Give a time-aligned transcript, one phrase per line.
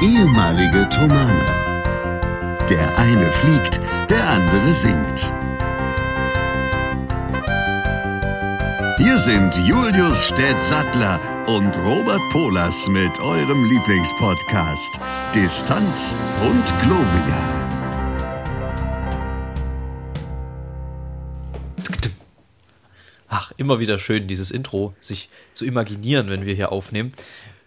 [0.00, 1.44] ehemalige Tomane.
[2.70, 5.32] Der eine fliegt, der andere singt.
[8.98, 15.00] Hier sind Julius Städtsattler und Robert Polas mit eurem Lieblingspodcast
[15.34, 17.58] Distanz und Globia.
[23.28, 27.12] Ach, immer wieder schön, dieses Intro sich zu imaginieren, wenn wir hier aufnehmen.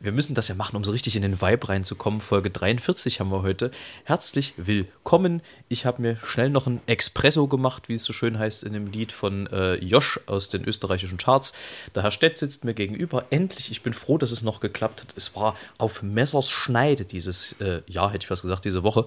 [0.04, 2.22] Wir müssen das ja machen, um so richtig in den Vibe reinzukommen.
[2.22, 3.70] Folge 43 haben wir heute.
[4.04, 5.44] Herzlich willkommen.
[5.70, 8.88] Ich habe mir schnell noch ein Espresso gemacht, wie es so schön heißt in dem
[8.88, 11.54] Lied von äh, Josh aus den österreichischen Charts.
[11.94, 13.26] Der Herr Stett sitzt mir gegenüber.
[13.30, 15.14] Endlich, ich bin froh, dass es noch geklappt hat.
[15.16, 19.05] Es war auf Messers Schneide dieses äh, Jahr, hätte ich fast gesagt, diese Woche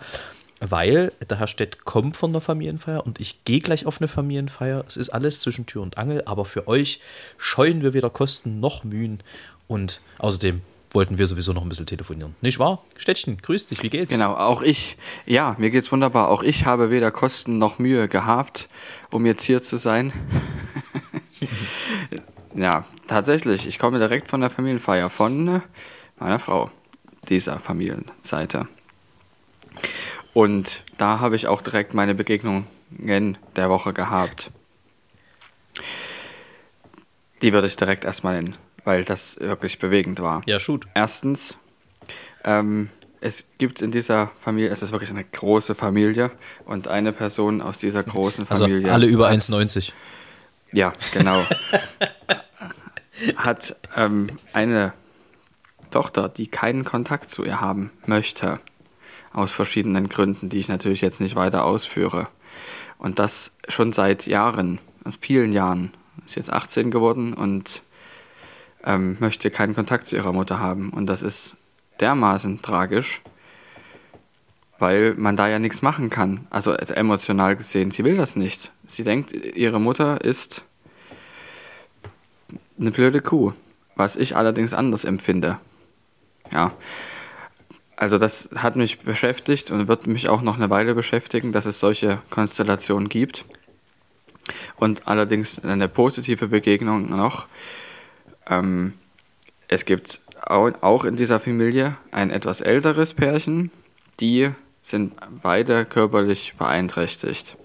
[0.60, 4.84] weil der Herr Stett kommt von der Familienfeier und ich gehe gleich auf eine Familienfeier.
[4.86, 7.00] Es ist alles zwischen Tür und Angel, aber für euch
[7.36, 9.20] scheuen wir weder Kosten noch Mühen
[9.66, 10.62] und außerdem
[10.94, 12.34] wollten wir sowieso noch ein bisschen telefonieren.
[12.40, 12.82] Nicht wahr?
[12.96, 14.12] Städtchen, grüß dich, wie geht's?
[14.12, 16.28] Genau, auch ich, ja, mir geht's wunderbar.
[16.28, 18.68] Auch ich habe weder Kosten noch Mühe gehabt,
[19.10, 20.12] um jetzt hier zu sein.
[22.54, 25.62] ja, tatsächlich, ich komme direkt von der Familienfeier von
[26.18, 26.70] meiner Frau,
[27.28, 28.68] dieser Familienseite.
[30.32, 32.66] Und da habe ich auch direkt meine Begegnungen
[33.56, 34.50] der Woche gehabt.
[37.42, 40.42] Die würde ich direkt erstmal nennen, weil das wirklich bewegend war.
[40.46, 40.86] Ja, shoot.
[40.94, 41.56] Erstens,
[42.44, 42.90] ähm,
[43.20, 46.30] es gibt in dieser Familie, es ist wirklich eine große Familie
[46.66, 48.84] und eine Person aus dieser großen also Familie.
[48.84, 49.92] Also alle über 1,90.
[50.72, 51.42] Ja, genau.
[53.36, 54.92] hat ähm, eine
[55.90, 58.60] Tochter, die keinen Kontakt zu ihr haben möchte
[59.32, 62.28] aus verschiedenen Gründen, die ich natürlich jetzt nicht weiter ausführe.
[62.98, 65.92] Und das schon seit Jahren, aus vielen Jahren.
[66.24, 67.82] Ist jetzt 18 geworden und
[68.84, 70.90] ähm, möchte keinen Kontakt zu ihrer Mutter haben.
[70.90, 71.56] Und das ist
[72.00, 73.22] dermaßen tragisch,
[74.78, 76.46] weil man da ja nichts machen kann.
[76.50, 78.72] Also emotional gesehen, sie will das nicht.
[78.86, 80.62] Sie denkt, ihre Mutter ist
[82.78, 83.52] eine blöde Kuh,
[83.96, 85.58] was ich allerdings anders empfinde.
[86.52, 86.72] Ja,
[87.96, 91.80] also das hat mich beschäftigt und wird mich auch noch eine Weile beschäftigen, dass es
[91.80, 93.44] solche Konstellationen gibt.
[94.76, 97.46] Und allerdings eine positive Begegnung noch.
[98.48, 98.94] Ähm,
[99.68, 103.70] es gibt auch in dieser Familie ein etwas älteres Pärchen,
[104.20, 104.50] die
[104.82, 107.56] sind beide körperlich beeinträchtigt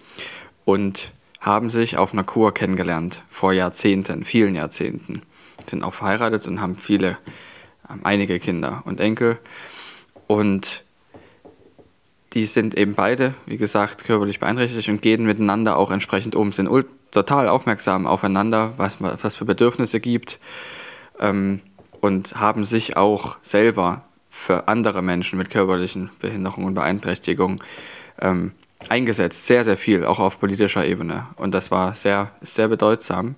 [0.63, 5.23] und haben sich auf einer Kur kennengelernt vor Jahrzehnten, vielen Jahrzehnten.
[5.67, 7.17] Sind auch verheiratet und haben viele,
[8.03, 9.37] einige Kinder und Enkel.
[10.27, 10.83] Und
[12.33, 16.67] die sind eben beide, wie gesagt, körperlich beeinträchtigt und gehen miteinander auch entsprechend um, sind
[17.11, 20.39] total aufmerksam aufeinander, was es für Bedürfnisse gibt
[21.19, 21.61] ähm,
[22.01, 27.61] und haben sich auch selber für andere Menschen mit körperlichen Behinderungen und Beeinträchtigungen
[28.19, 28.53] ähm,
[28.87, 31.27] eingesetzt, sehr, sehr viel, auch auf politischer Ebene.
[31.35, 33.35] Und das war sehr, sehr bedeutsam.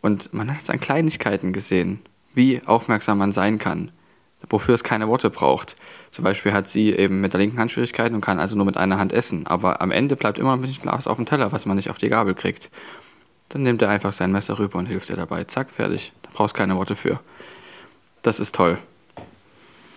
[0.00, 2.00] Und man hat es an Kleinigkeiten gesehen,
[2.34, 3.92] wie aufmerksam man sein kann
[4.48, 5.76] wofür es keine Worte braucht.
[6.10, 8.76] Zum Beispiel hat sie eben mit der linken Hand Schwierigkeiten und kann also nur mit
[8.76, 9.46] einer Hand essen.
[9.46, 11.98] Aber am Ende bleibt immer ein bisschen Glas auf dem Teller, was man nicht auf
[11.98, 12.70] die Gabel kriegt.
[13.48, 15.44] Dann nimmt er einfach sein Messer rüber und hilft ihr dabei.
[15.44, 16.12] Zack, fertig.
[16.22, 17.20] Da brauchst keine Worte für.
[18.22, 18.78] Das ist toll.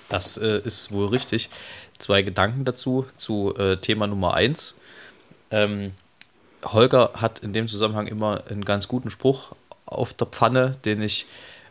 [0.09, 1.49] Das äh, ist wohl richtig.
[1.97, 4.77] Zwei Gedanken dazu, zu äh, Thema Nummer eins.
[5.51, 5.91] Ähm,
[6.63, 9.53] Holger hat in dem Zusammenhang immer einen ganz guten Spruch
[9.85, 11.25] auf der Pfanne, den ich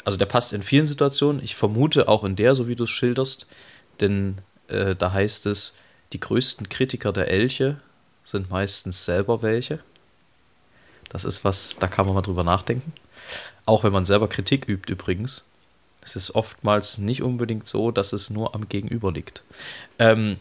[0.07, 1.43] also der passt in vielen Situationen.
[1.43, 3.49] Ich vermute auch in der, so wie du es schilderst,
[4.01, 5.75] denn äh, da heißt es,
[6.13, 7.81] die größten Kritiker der Elche
[8.23, 9.81] sind meistens selber welche.
[11.09, 12.93] Das ist was, da kann man mal drüber nachdenken.
[13.65, 15.45] Auch wenn man selber Kritik übt übrigens.
[16.03, 19.43] Es ist oftmals nicht unbedingt so, dass es nur am Gegenüber liegt.
[19.99, 20.37] Ähm,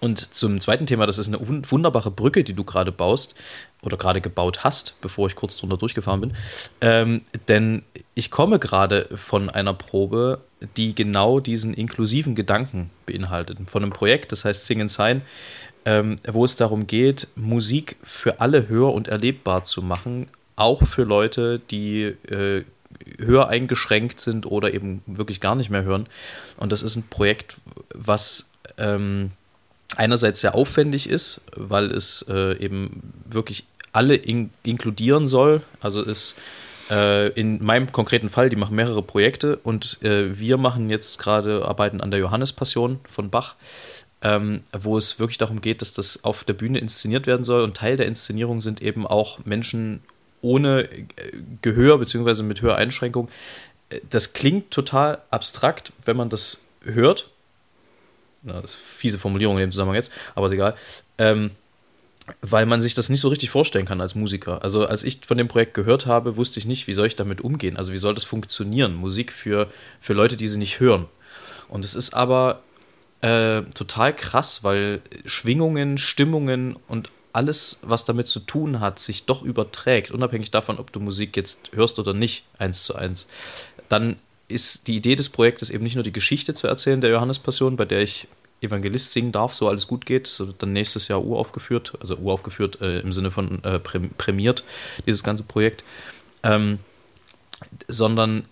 [0.00, 3.34] und zum zweiten Thema, das ist eine wunderbare Brücke, die du gerade baust
[3.82, 6.32] oder gerade gebaut hast, bevor ich kurz drunter durchgefahren bin.
[6.80, 7.82] Ähm, denn
[8.14, 10.40] ich komme gerade von einer Probe,
[10.76, 13.58] die genau diesen inklusiven Gedanken beinhaltet.
[13.70, 15.22] Von einem Projekt, das heißt Sing and Sign,
[15.84, 21.04] ähm, wo es darum geht, Musik für alle hör- und erlebbar zu machen, auch für
[21.04, 22.64] Leute, die äh,
[23.18, 26.08] höher eingeschränkt sind oder eben wirklich gar nicht mehr hören.
[26.56, 27.56] Und das ist ein Projekt,
[27.94, 29.30] was ähm,
[29.96, 35.62] einerseits sehr aufwendig ist, weil es äh, eben wirklich alle in inkludieren soll.
[35.80, 36.38] Also ist
[36.90, 41.66] äh, in meinem konkreten Fall, die machen mehrere Projekte und äh, wir machen jetzt gerade
[41.66, 43.56] Arbeiten an der Johannespassion von Bach,
[44.22, 47.76] ähm, wo es wirklich darum geht, dass das auf der Bühne inszeniert werden soll und
[47.76, 50.02] Teil der Inszenierung sind eben auch Menschen
[50.40, 51.06] ohne äh,
[51.62, 52.42] Gehör bzw.
[52.42, 53.28] mit Höreinschränkung.
[53.90, 57.30] Äh, das klingt total abstrakt, wenn man das hört,
[58.42, 60.74] Na, das ist fiese Formulierung in dem Zusammenhang jetzt, aber ist egal.
[61.18, 61.50] Ähm,
[62.42, 64.62] weil man sich das nicht so richtig vorstellen kann als Musiker.
[64.62, 67.40] Also als ich von dem Projekt gehört habe, wusste ich nicht, wie soll ich damit
[67.40, 67.76] umgehen.
[67.76, 68.94] Also wie soll das funktionieren?
[68.94, 69.68] Musik für,
[70.00, 71.06] für Leute, die sie nicht hören.
[71.68, 72.62] Und es ist aber
[73.20, 79.42] äh, total krass, weil Schwingungen, Stimmungen und alles, was damit zu tun hat, sich doch
[79.42, 83.26] überträgt, unabhängig davon, ob du Musik jetzt hörst oder nicht, eins zu eins.
[83.88, 84.16] Dann
[84.48, 87.84] ist die Idee des Projektes eben nicht nur die Geschichte zu erzählen der Johannespassion, bei
[87.84, 88.26] der ich
[88.60, 90.26] Evangelist singen darf, so alles gut geht.
[90.26, 94.64] So dann nächstes Jahr uraufgeführt, also uraufgeführt äh, im Sinne von äh, prämiert,
[95.06, 95.84] dieses ganze Projekt.
[96.42, 96.78] Ähm,
[97.86, 98.44] sondern,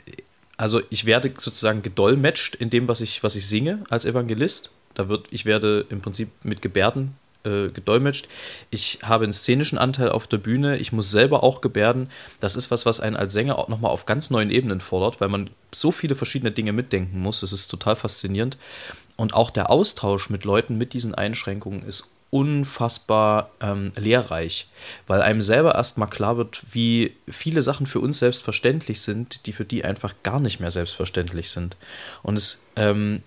[0.56, 4.70] also ich werde sozusagen gedolmetscht in dem, was ich, was ich singe als Evangelist.
[4.94, 7.16] Da wird, ich werde im Prinzip mit Gebärden
[7.46, 8.28] äh, gedolmetscht.
[8.70, 10.76] Ich habe einen szenischen Anteil auf der Bühne.
[10.76, 12.10] Ich muss selber auch gebärden.
[12.40, 15.28] Das ist was, was einen als Sänger auch nochmal auf ganz neuen Ebenen fordert, weil
[15.28, 17.40] man so viele verschiedene Dinge mitdenken muss.
[17.40, 18.58] Das ist total faszinierend.
[19.16, 24.68] Und auch der Austausch mit Leuten mit diesen Einschränkungen ist unfassbar ähm, lehrreich,
[25.06, 29.64] weil einem selber erstmal klar wird, wie viele Sachen für uns selbstverständlich sind, die für
[29.64, 31.76] die einfach gar nicht mehr selbstverständlich sind.
[32.22, 33.22] Und es ähm,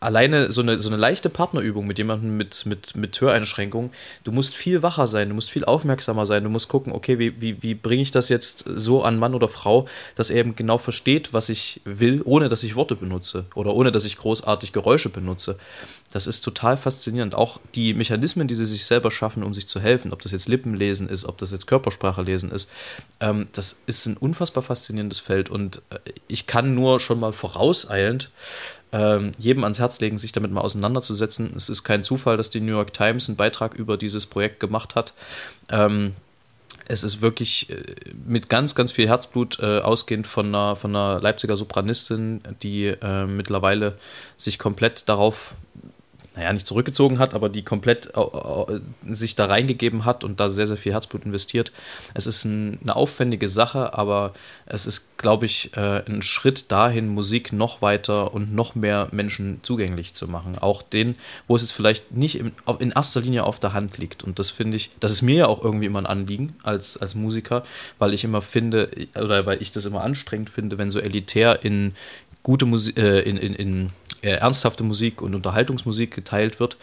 [0.00, 3.90] alleine so eine, so eine leichte Partnerübung mit jemandem mit, mit, mit Höreinschränkungen,
[4.24, 7.40] du musst viel wacher sein, du musst viel aufmerksamer sein, du musst gucken, okay, wie,
[7.40, 10.78] wie, wie bringe ich das jetzt so an Mann oder Frau, dass er eben genau
[10.78, 15.10] versteht, was ich will, ohne dass ich Worte benutze oder ohne dass ich großartig Geräusche
[15.10, 15.58] benutze.
[16.12, 17.34] Das ist total faszinierend.
[17.34, 20.46] Auch die Mechanismen, die sie sich selber schaffen, um sich zu helfen, ob das jetzt
[20.46, 22.70] Lippenlesen ist, ob das jetzt Körpersprache lesen ist,
[23.20, 28.30] ähm, das ist ein unfassbar faszinierendes Feld und äh, ich kann nur schon mal vorauseilend
[28.92, 31.52] ähm, jedem ans Herz legen, sich damit mal auseinanderzusetzen.
[31.56, 34.94] Es ist kein Zufall, dass die New York Times einen Beitrag über dieses Projekt gemacht
[34.94, 35.14] hat.
[35.70, 36.14] Ähm,
[36.88, 37.82] es ist wirklich äh,
[38.26, 43.26] mit ganz, ganz viel Herzblut äh, ausgehend von einer, von einer Leipziger Sopranistin, die äh,
[43.26, 43.96] mittlerweile
[44.36, 45.54] sich komplett darauf
[46.34, 50.66] naja, nicht zurückgezogen hat, aber die komplett äh, sich da reingegeben hat und da sehr,
[50.66, 51.72] sehr viel Herzblut investiert.
[52.14, 54.32] Es ist ein, eine aufwendige Sache, aber
[54.64, 59.60] es ist, glaube ich, äh, ein Schritt dahin, Musik noch weiter und noch mehr Menschen
[59.62, 60.56] zugänglich zu machen.
[60.58, 61.16] Auch den,
[61.48, 64.24] wo es jetzt vielleicht nicht in, in erster Linie auf der Hand liegt.
[64.24, 67.14] Und das finde ich, das ist mir ja auch irgendwie immer ein Anliegen als, als
[67.14, 67.64] Musiker,
[67.98, 71.92] weil ich immer finde, oder weil ich das immer anstrengend finde, wenn so elitär in
[72.42, 73.88] gute Musik, äh, in, in, in äh,
[74.30, 76.76] ernsthafte Musik und Unterhaltungsmusik geteilt wird.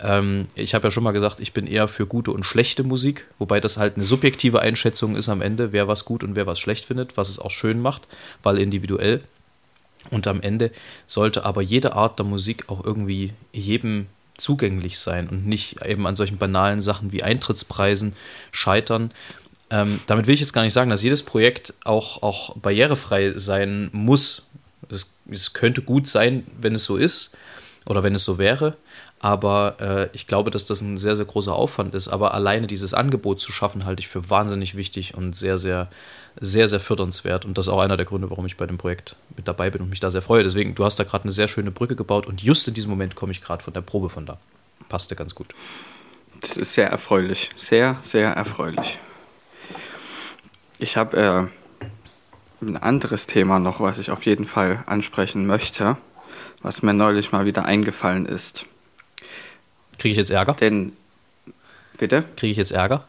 [0.00, 3.26] Ähm, ich habe ja schon mal gesagt, ich bin eher für gute und schlechte Musik,
[3.38, 6.58] wobei das halt eine subjektive Einschätzung ist am Ende, wer was gut und wer was
[6.58, 8.08] schlecht findet, was es auch schön macht,
[8.42, 9.22] weil individuell.
[10.10, 10.70] Und am Ende
[11.06, 14.06] sollte aber jede Art der Musik auch irgendwie jedem
[14.36, 18.14] zugänglich sein und nicht eben an solchen banalen Sachen wie Eintrittspreisen
[18.50, 19.12] scheitern.
[19.70, 23.88] Ähm, damit will ich jetzt gar nicht sagen, dass jedes Projekt auch, auch barrierefrei sein
[23.92, 24.46] muss.
[24.90, 27.36] Es, es könnte gut sein, wenn es so ist
[27.86, 28.76] oder wenn es so wäre.
[29.20, 32.08] Aber äh, ich glaube, dass das ein sehr, sehr großer Aufwand ist.
[32.08, 35.88] Aber alleine dieses Angebot zu schaffen, halte ich für wahnsinnig wichtig und sehr, sehr,
[36.38, 37.46] sehr, sehr fördernswert.
[37.46, 39.80] Und das ist auch einer der Gründe, warum ich bei dem Projekt mit dabei bin
[39.80, 40.42] und mich da sehr freue.
[40.42, 43.14] Deswegen, du hast da gerade eine sehr schöne Brücke gebaut und just in diesem Moment
[43.14, 44.36] komme ich gerade von der Probe von da.
[44.90, 45.54] Passte ganz gut.
[46.40, 47.48] Das ist sehr erfreulich.
[47.56, 48.98] Sehr, sehr erfreulich.
[50.78, 51.63] Ich habe äh,
[52.68, 55.96] ein anderes Thema noch, was ich auf jeden Fall ansprechen möchte,
[56.62, 58.66] was mir neulich mal wieder eingefallen ist.
[59.98, 60.54] Kriege ich jetzt Ärger?
[60.54, 60.92] Denn,
[61.98, 62.24] bitte?
[62.36, 63.06] Kriege ich jetzt Ärger?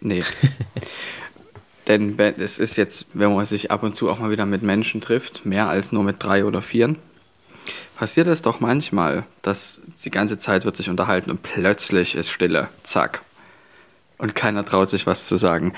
[0.00, 0.22] Nee.
[1.88, 5.00] Denn es ist jetzt, wenn man sich ab und zu auch mal wieder mit Menschen
[5.00, 6.96] trifft, mehr als nur mit drei oder vieren,
[7.96, 12.68] passiert es doch manchmal, dass die ganze Zeit wird sich unterhalten und plötzlich ist Stille.
[12.82, 13.22] Zack
[14.20, 15.72] und keiner traut sich was zu sagen.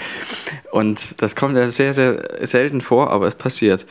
[0.71, 3.87] Und das kommt ja sehr, sehr selten vor, aber es passiert.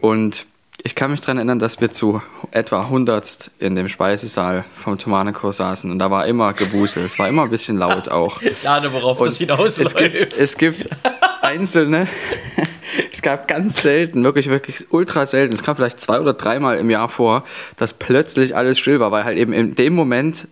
[0.00, 0.46] Und
[0.84, 5.52] ich kann mich daran erinnern, dass wir zu etwa hundertst in dem Speisesaal vom Tomanenchor
[5.52, 8.40] saßen und da war immer Gewusel, es war immer ein bisschen laut auch.
[8.52, 9.96] Ich ahne, worauf und das hinausläuft.
[9.96, 10.88] Es gibt, es gibt
[11.40, 12.08] einzelne,
[13.12, 16.90] es gab ganz selten, wirklich, wirklich ultra selten, es kam vielleicht zwei oder dreimal im
[16.90, 17.44] Jahr vor,
[17.76, 20.48] dass plötzlich alles still war, weil halt eben in dem Moment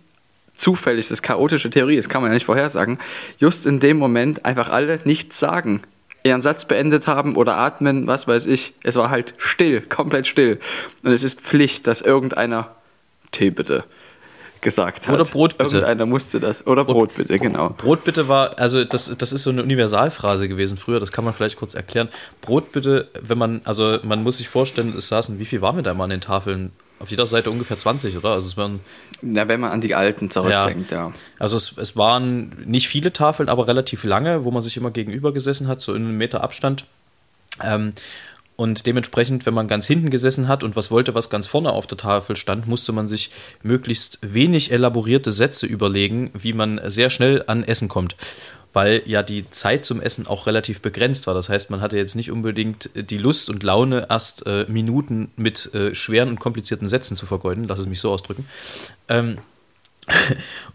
[0.61, 2.99] zufällig, das ist chaotische Theorie, das kann man ja nicht vorhersagen,
[3.39, 5.81] just in dem Moment einfach alle nichts sagen.
[6.23, 8.73] Ihren Satz beendet haben oder atmen, was weiß ich.
[8.83, 10.59] Es war halt still, komplett still.
[11.03, 12.75] Und es ist Pflicht, dass irgendeiner
[13.31, 13.85] Tee bitte
[14.61, 15.15] gesagt hat.
[15.15, 15.77] Oder Brot bitte.
[15.77, 16.67] Irgendeiner musste das.
[16.67, 17.69] Oder Brot bitte, genau.
[17.69, 21.33] Brot bitte war, also das, das ist so eine Universalphrase gewesen früher, das kann man
[21.33, 22.09] vielleicht kurz erklären.
[22.41, 25.83] Brot bitte, wenn man, also man muss sich vorstellen, es saßen, wie viel waren wir
[25.83, 26.71] da mal an den Tafeln?
[27.01, 28.29] Auf jeder Seite ungefähr 20, oder?
[28.29, 28.79] Also es waren.
[29.21, 31.07] Ja, wenn man an die alten zurückdenkt, ja.
[31.07, 31.13] ja.
[31.39, 35.31] Also es, es waren nicht viele Tafeln, aber relativ lange, wo man sich immer gegenüber
[35.33, 36.85] gesessen hat, so in einem Meter Abstand.
[37.61, 37.93] Ähm,
[38.55, 41.87] Und dementsprechend, wenn man ganz hinten gesessen hat und was wollte, was ganz vorne auf
[41.87, 43.31] der Tafel stand, musste man sich
[43.63, 48.15] möglichst wenig elaborierte Sätze überlegen, wie man sehr schnell an Essen kommt.
[48.73, 51.33] Weil ja die Zeit zum Essen auch relativ begrenzt war.
[51.33, 55.73] Das heißt, man hatte jetzt nicht unbedingt die Lust und Laune, erst äh, Minuten mit
[55.73, 57.65] äh, schweren und komplizierten Sätzen zu vergeuden.
[57.67, 58.47] Lass es mich so ausdrücken.
[59.09, 59.39] Ähm,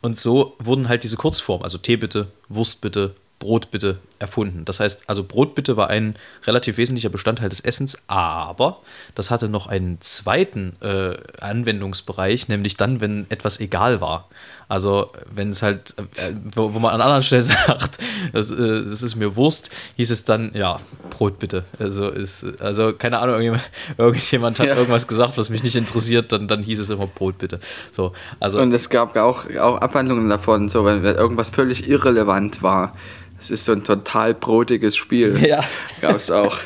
[0.00, 4.64] und so wurden halt diese Kurzformen, also Tee bitte, Wurst bitte, Brot bitte erfunden.
[4.64, 8.80] Das heißt, also Brot bitte war ein relativ wesentlicher Bestandteil des Essens, aber
[9.14, 14.28] das hatte noch einen zweiten äh, Anwendungsbereich, nämlich dann, wenn etwas egal war.
[14.68, 17.98] Also wenn es halt, äh, wo, wo, man an anderen Stellen sagt,
[18.32, 20.80] das, äh, das, ist mir Wurst, hieß es dann, ja,
[21.10, 21.64] Brot bitte.
[21.78, 24.76] Also ist, also keine Ahnung, irgendjemand, irgendjemand hat ja.
[24.76, 27.60] irgendwas gesagt, was mich nicht interessiert, dann, dann hieß es immer Brot bitte.
[27.92, 32.94] So, also, Und es gab auch, auch Abwandlungen davon, so wenn irgendwas völlig irrelevant war
[33.38, 35.36] es ist so ein total brotiges Spiel.
[35.46, 35.62] Ja.
[36.00, 36.58] Gab es auch.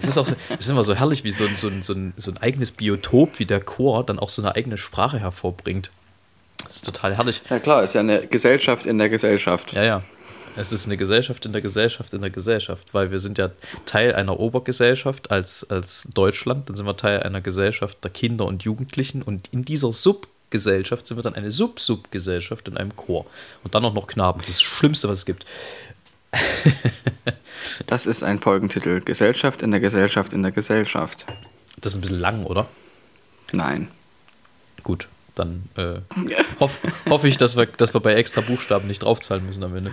[0.00, 2.12] Es ist, auch, es ist immer so herrlich, wie so ein, so, ein, so, ein,
[2.16, 5.90] so ein eigenes Biotop wie der Chor dann auch so eine eigene Sprache hervorbringt.
[6.62, 7.42] Das ist total herrlich.
[7.48, 9.72] Ja klar, es ist ja eine Gesellschaft in der Gesellschaft.
[9.72, 10.02] Ja, ja.
[10.56, 13.50] Es ist eine Gesellschaft in der Gesellschaft in der Gesellschaft, weil wir sind ja
[13.86, 18.64] Teil einer Obergesellschaft als, als Deutschland, dann sind wir Teil einer Gesellschaft der Kinder und
[18.64, 23.26] Jugendlichen und in dieser Subgesellschaft Gesellschaft sind wir dann eine Sub-Sub-Gesellschaft in einem Chor.
[23.64, 24.40] Und dann auch noch Knaben.
[24.40, 25.44] Das ist das Schlimmste, was es gibt.
[27.86, 29.00] das ist ein Folgentitel.
[29.00, 31.26] Gesellschaft in der Gesellschaft in der Gesellschaft.
[31.80, 32.66] Das ist ein bisschen lang, oder?
[33.52, 33.88] Nein.
[34.82, 35.08] Gut,
[35.38, 36.00] dann äh,
[36.60, 36.78] hoffe
[37.08, 39.92] hoff ich, dass wir, dass wir bei extra Buchstaben nicht draufzahlen müssen am Ende.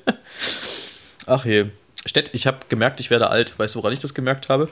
[1.26, 1.66] Ach je.
[2.06, 3.58] Stett, ich habe gemerkt, ich werde alt.
[3.58, 4.68] Weißt du, woran ich das gemerkt habe?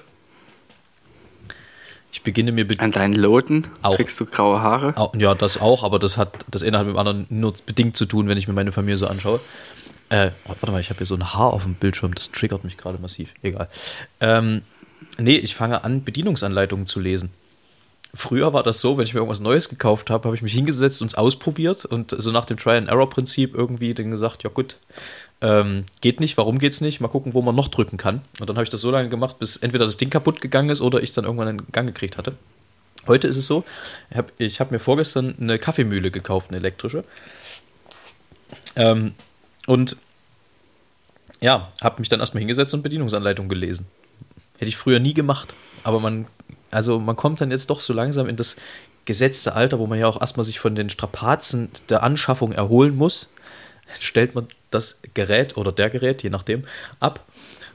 [2.11, 3.97] Ich beginne mir an deinen Loten auch.
[3.97, 4.97] kriegst du graue Haare.
[4.97, 7.97] Auch, ja, das auch, aber das hat das eine hat mit dem anderen nur bedingt
[7.97, 9.41] zu tun, wenn ich mir meine Familie so anschaue.
[10.09, 12.79] Äh, warte mal, ich habe hier so ein Haar auf dem Bildschirm, das triggert mich
[12.79, 13.35] gerade massiv.
[13.43, 13.69] Egal.
[14.21, 14.63] Ähm,
[15.19, 17.31] nee, ich fange an, Bedienungsanleitungen zu lesen.
[18.15, 21.03] Früher war das so, wenn ich mir irgendwas Neues gekauft habe, habe ich mich hingesetzt
[21.03, 24.79] und es ausprobiert und so nach dem Try-and-Error-Prinzip irgendwie dann gesagt, ja gut,
[25.43, 27.01] ähm, geht nicht, warum geht's nicht?
[27.01, 28.23] Mal gucken, wo man noch drücken kann.
[28.41, 30.81] Und dann habe ich das so lange gemacht, bis entweder das Ding kaputt gegangen ist
[30.81, 32.35] oder ich es dann irgendwann in Gang gekriegt hatte.
[33.07, 33.65] Heute ist es so,
[34.11, 37.05] ich habe hab mir vorgestern eine Kaffeemühle gekauft, eine elektrische.
[38.75, 39.15] Ähm,
[39.67, 39.97] und
[41.41, 43.87] ja, habe mich dann erstmal hingesetzt und Bedienungsanleitung gelesen.
[44.59, 46.27] Hätte ich früher nie gemacht, aber man,
[46.71, 48.57] also man kommt dann jetzt doch so langsam in das
[49.05, 53.29] gesetzte Alter, wo man ja auch erstmal sich von den Strapazen der Anschaffung erholen muss
[54.01, 56.65] stellt man das Gerät oder der Gerät, je nachdem,
[57.01, 57.25] ab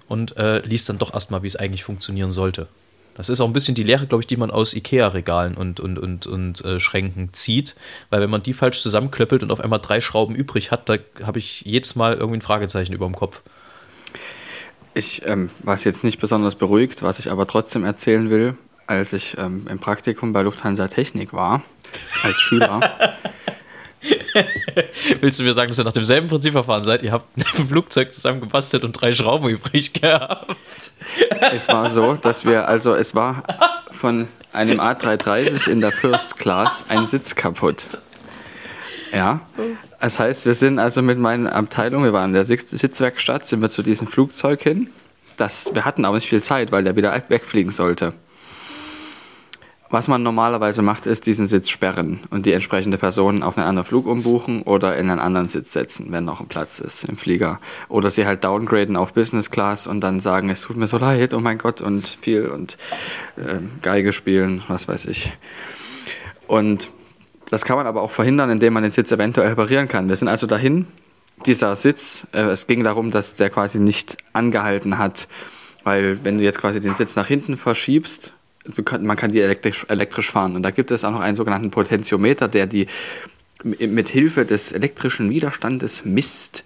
[0.07, 2.67] und äh, liest dann doch erstmal, wie es eigentlich funktionieren sollte.
[3.15, 5.99] Das ist auch ein bisschen die Lehre, glaube ich, die man aus IKEA-Regalen und, und,
[5.99, 7.75] und, und äh, Schränken zieht.
[8.09, 11.37] Weil wenn man die falsch zusammenklöppelt und auf einmal drei Schrauben übrig hat, da habe
[11.37, 13.43] ich jedes Mal irgendwie ein Fragezeichen über dem Kopf.
[14.95, 18.55] Ich ähm, war jetzt nicht besonders beruhigt, was ich aber trotzdem erzählen will,
[18.87, 21.61] als ich ähm, im Praktikum bei Lufthansa Technik war,
[22.23, 22.79] als Schüler.
[25.21, 27.03] Willst du mir sagen, dass ihr nach demselben Prinzipverfahren seid?
[27.03, 30.55] Ihr habt ein Flugzeug zusammen gebastelt und drei Schrauben übrig gehabt.
[31.53, 33.43] Es war so, dass wir, also es war
[33.91, 37.87] von einem A330 in der First Class ein Sitz kaputt.
[39.13, 39.41] Ja,
[39.99, 43.69] das heißt, wir sind also mit meiner Abteilung, wir waren in der Sitzwerkstatt, sind wir
[43.69, 44.89] zu diesem Flugzeug hin.
[45.37, 48.13] Das, wir hatten aber nicht viel Zeit, weil der wieder wegfliegen sollte.
[49.93, 53.85] Was man normalerweise macht, ist diesen Sitz sperren und die entsprechende Person auf einen anderen
[53.85, 57.59] Flug umbuchen oder in einen anderen Sitz setzen, wenn noch ein Platz ist im Flieger.
[57.89, 61.35] Oder sie halt downgraden auf Business Class und dann sagen, es tut mir so leid,
[61.35, 62.75] oh mein Gott, und viel und
[63.35, 65.31] äh, Geige spielen, was weiß ich.
[66.47, 66.89] Und
[67.51, 70.09] das kann man aber auch verhindern, indem man den Sitz eventuell reparieren kann.
[70.09, 70.87] Wir sind also dahin,
[71.45, 75.27] dieser Sitz, äh, es ging darum, dass der quasi nicht angehalten hat,
[75.83, 78.33] weil wenn du jetzt quasi den Sitz nach hinten verschiebst,
[78.65, 80.55] also kann, man kann die elektrisch, elektrisch fahren.
[80.55, 82.87] Und da gibt es auch noch einen sogenannten Potentiometer, der die
[83.63, 86.63] mit Hilfe des elektrischen Widerstandes misst,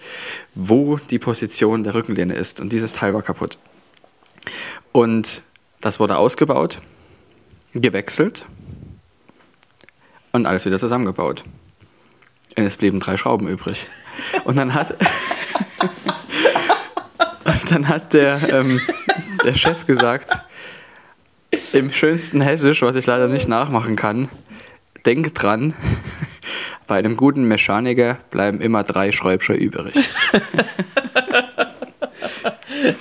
[0.55, 2.59] wo die Position der Rückenlehne ist.
[2.59, 3.57] Und dieses Teil war kaputt.
[4.91, 5.43] Und
[5.81, 6.79] das wurde ausgebaut,
[7.73, 8.45] gewechselt
[10.31, 11.43] und alles wieder zusammengebaut.
[12.57, 13.85] Und es blieben drei Schrauben übrig.
[14.45, 14.91] Und dann hat,
[17.45, 18.81] und dann hat der, ähm,
[19.43, 20.41] der Chef gesagt,
[21.77, 24.29] im schönsten Hessisch, was ich leider nicht nachmachen kann.
[25.05, 25.73] Denk dran,
[26.87, 29.93] bei einem guten Mechaniker bleiben immer drei Schräubscher übrig.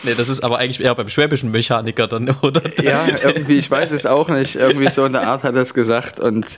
[0.03, 2.63] nee, das ist aber eigentlich eher beim schwäbischen Mechaniker dann, oder?
[2.83, 4.57] Ja, irgendwie, ich weiß es auch nicht.
[4.57, 6.57] Irgendwie so in der Art hat er es gesagt und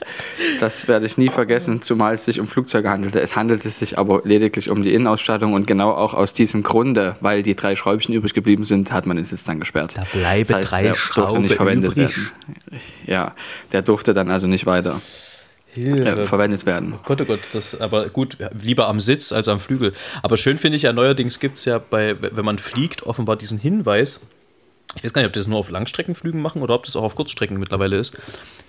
[0.59, 3.19] das werde ich nie vergessen, zumal es sich um Flugzeuge handelte.
[3.19, 7.43] Es handelte sich aber lediglich um die Innenausstattung und genau auch aus diesem Grunde, weil
[7.43, 9.93] die drei Schräubchen übrig geblieben sind, hat man den Sitz dann gesperrt.
[9.95, 12.17] Da bleiben Das heißt, drei der durfte Schrauben nicht verwendet übrig.
[12.17, 12.31] werden.
[13.05, 13.35] Ja,
[13.71, 14.99] der durfte dann also nicht weiter
[15.75, 16.93] äh, verwendet werden.
[16.95, 19.93] Oh Gott, oh Gott, das, aber gut, lieber am Sitz als am Flügel.
[20.23, 23.59] Aber schön finde ich ja, neuerdings gibt es ja bei, wenn man fliegt, offenbar diesen
[23.59, 24.27] Hinweis,
[24.95, 27.03] ich weiß gar nicht, ob die das nur auf Langstreckenflügen machen oder ob das auch
[27.03, 28.17] auf Kurzstrecken mittlerweile ist,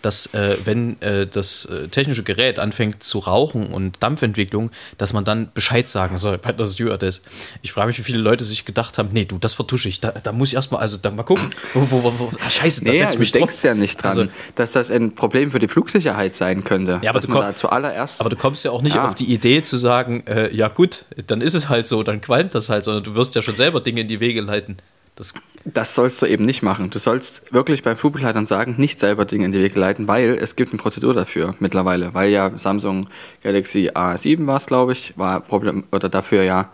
[0.02, 5.24] dass äh, wenn äh, das äh, technische Gerät anfängt zu rauchen und Dampfentwicklung, dass man
[5.24, 7.22] dann Bescheid sagen soll der Stewardess.
[7.62, 10.10] Ich frage mich, wie viele Leute sich gedacht haben, nee, du, das vertusche ich, da,
[10.10, 12.92] da muss ich erstmal, also da mal gucken, wo, wo, wo, wo ah, scheiße, da
[12.92, 13.64] Nee, setz ich du mich denkst drauf.
[13.64, 17.00] ja nicht dran, Also- dass das ein Problem für die Flugsicherheit sein könnte.
[17.02, 18.20] Ja, aber dass du komm- da zuallererst.
[18.20, 19.06] Aber du kommst ja auch nicht Ja.
[19.06, 22.54] auf die Idee zu sagen, äh, ja gut, dann ist es halt so, dann qualmt
[22.54, 24.76] das halt, sondern du wirst ja schon selber Dinge in die Wege leiten.
[25.20, 25.34] Das,
[25.64, 26.88] Das sollst du eben nicht machen.
[26.88, 30.56] Du sollst wirklich beim Flugbegleitern sagen, nicht selber Dinge in die Wege leiten, weil es
[30.56, 32.14] gibt eine Prozedur dafür mittlerweile.
[32.14, 33.06] Weil ja Samsung
[33.42, 36.72] Galaxy A7 war es, glaube ich, war Problem oder dafür ja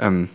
[0.00, 0.30] ähm,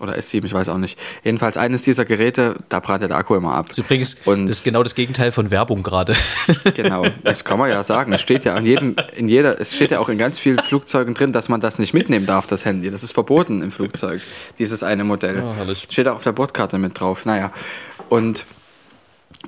[0.00, 0.98] oder S7, ich weiß auch nicht.
[1.24, 3.70] Jedenfalls eines dieser Geräte, da brannte der Akku immer ab.
[3.70, 6.14] ist übrigens Und- das ist genau das Gegenteil von Werbung gerade.
[6.74, 8.12] Genau, das kann man ja sagen.
[8.12, 11.14] Es steht ja an jedem, in jeder, es steht ja auch in ganz vielen Flugzeugen
[11.14, 12.90] drin, dass man das nicht mitnehmen darf, das Handy.
[12.90, 14.20] Das ist verboten im Flugzeug,
[14.58, 15.36] dieses eine Modell.
[15.36, 15.86] Ja, herrlich.
[15.90, 17.26] Steht auch auf der Bordkarte mit drauf.
[17.26, 17.52] Naja,
[18.08, 18.44] und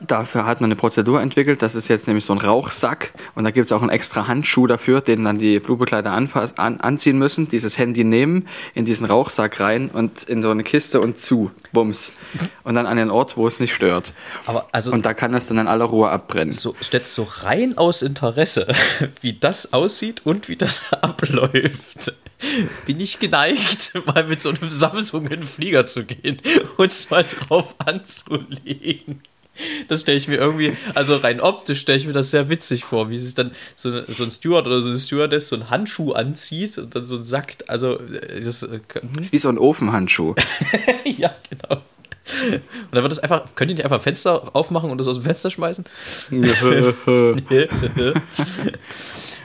[0.00, 1.62] dafür hat man eine Prozedur entwickelt.
[1.62, 4.66] Das ist jetzt nämlich so ein Rauchsack und da gibt es auch einen extra Handschuh
[4.66, 9.60] dafür, den dann die Flugbegleiter anfass, an, anziehen müssen, dieses Handy nehmen, in diesen Rauchsack
[9.60, 12.12] rein und in so eine Kiste und zu, bums.
[12.64, 14.12] Und dann an den Ort, wo es nicht stört.
[14.46, 16.52] Aber also Und da kann es dann in aller Ruhe abbrennen.
[16.52, 18.66] so stellst so rein aus Interesse,
[19.20, 22.12] wie das aussieht und wie das abläuft.
[22.86, 26.40] Bin ich geneigt, mal mit so einem Samsung in den Flieger zu gehen
[26.76, 29.20] und es mal drauf anzulegen.
[29.88, 33.10] Das stelle ich mir irgendwie, also rein optisch stelle ich mir das sehr witzig vor,
[33.10, 36.78] wie sich dann so, so ein Steward oder so eine Stewardess so einen Handschuh anzieht
[36.78, 38.80] und dann so sagt, also äh, das, hm?
[39.20, 40.34] ist wie so ein Ofenhandschuh.
[41.04, 41.82] ja, genau.
[42.44, 45.24] Und dann wird das einfach, könnt ihr nicht einfach Fenster aufmachen und das aus dem
[45.24, 45.84] Fenster schmeißen?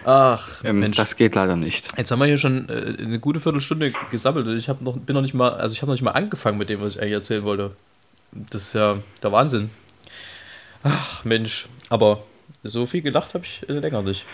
[0.05, 0.95] Ach, Ähm, Mensch.
[0.95, 1.89] das geht leider nicht.
[1.97, 5.15] Jetzt haben wir hier schon äh, eine gute Viertelstunde gesammelt und ich habe noch, bin
[5.15, 7.13] noch nicht mal, also ich habe noch nicht mal angefangen mit dem, was ich eigentlich
[7.13, 7.71] erzählen wollte.
[8.31, 9.69] Das ist ja der Wahnsinn.
[10.89, 11.67] Ach, Mensch.
[11.89, 12.23] Aber
[12.63, 14.26] so viel gelacht habe ich äh, länger nicht.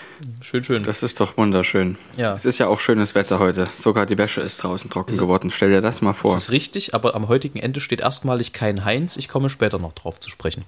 [0.41, 0.83] Schön, schön.
[0.83, 1.97] Das ist doch wunderschön.
[2.17, 2.33] Ja.
[2.33, 3.67] Es ist ja auch schönes Wetter heute.
[3.75, 5.51] Sogar die Wäsche ist, ist- draußen trocken geworden.
[5.51, 6.33] Stell dir das mal vor.
[6.33, 9.17] Das ist richtig, aber am heutigen Ende steht erstmalig kein Heinz.
[9.17, 10.63] Ich komme später noch drauf zu sprechen.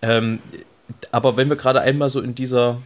[0.00, 0.40] Ähm,
[1.10, 2.78] aber wenn wir gerade einmal so in dieser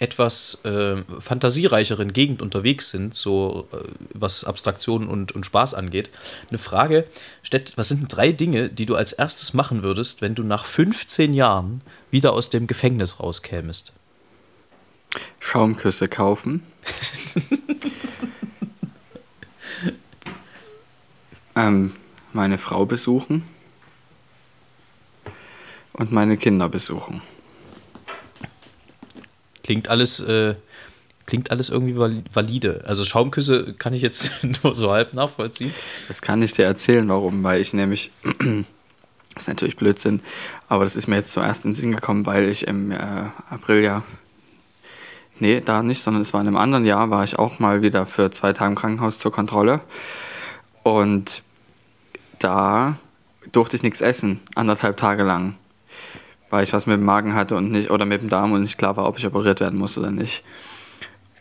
[0.00, 3.76] etwas äh, fantasiereicheren Gegend unterwegs sind, so äh,
[4.14, 6.08] was Abstraktion und, und Spaß angeht,
[6.48, 7.06] eine Frage,
[7.42, 11.34] Stett, was sind drei Dinge, die du als erstes machen würdest, wenn du nach 15
[11.34, 13.92] Jahren wieder aus dem Gefängnis rauskämest?
[15.38, 16.62] Schaumküsse kaufen.
[21.56, 21.92] ähm,
[22.32, 23.42] meine Frau besuchen.
[25.92, 27.20] Und meine Kinder besuchen.
[29.70, 30.56] Klingt alles, äh,
[31.26, 32.82] klingt alles irgendwie val- valide.
[32.88, 34.28] Also Schaumküsse kann ich jetzt
[34.64, 35.72] nur so halb nachvollziehen.
[36.08, 40.22] Das kann ich dir erzählen, warum, weil ich nämlich, das ist natürlich Blödsinn,
[40.66, 42.96] aber das ist mir jetzt zuerst in den Sinn gekommen, weil ich im äh,
[43.48, 44.02] April ja,
[45.38, 48.06] nee, da nicht, sondern es war in einem anderen Jahr, war ich auch mal wieder
[48.06, 49.82] für zwei Tage im Krankenhaus zur Kontrolle
[50.82, 51.44] und
[52.40, 52.96] da
[53.52, 55.54] durfte ich nichts essen, anderthalb Tage lang,
[56.50, 58.76] weil ich was mit dem Magen hatte und nicht, oder mit dem Darm und nicht
[58.76, 60.42] klar war, ob ich operiert werden muss oder nicht.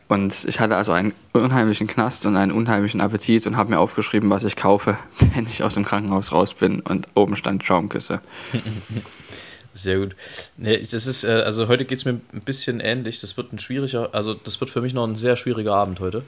[0.08, 4.30] Und ich hatte also einen unheimlichen Knast und einen unheimlichen Appetit und habe mir aufgeschrieben,
[4.32, 4.98] was ich kaufe,
[5.36, 6.80] wenn ich aus dem Krankenhaus raus bin.
[6.80, 8.20] Und oben stand Schaumküsse.
[9.74, 10.16] Sehr gut.
[10.58, 13.22] Nee, das ist, äh, also heute geht es mir ein bisschen ähnlich.
[13.22, 16.24] Das wird ein schwieriger, also das wird für mich noch ein sehr schwieriger Abend heute.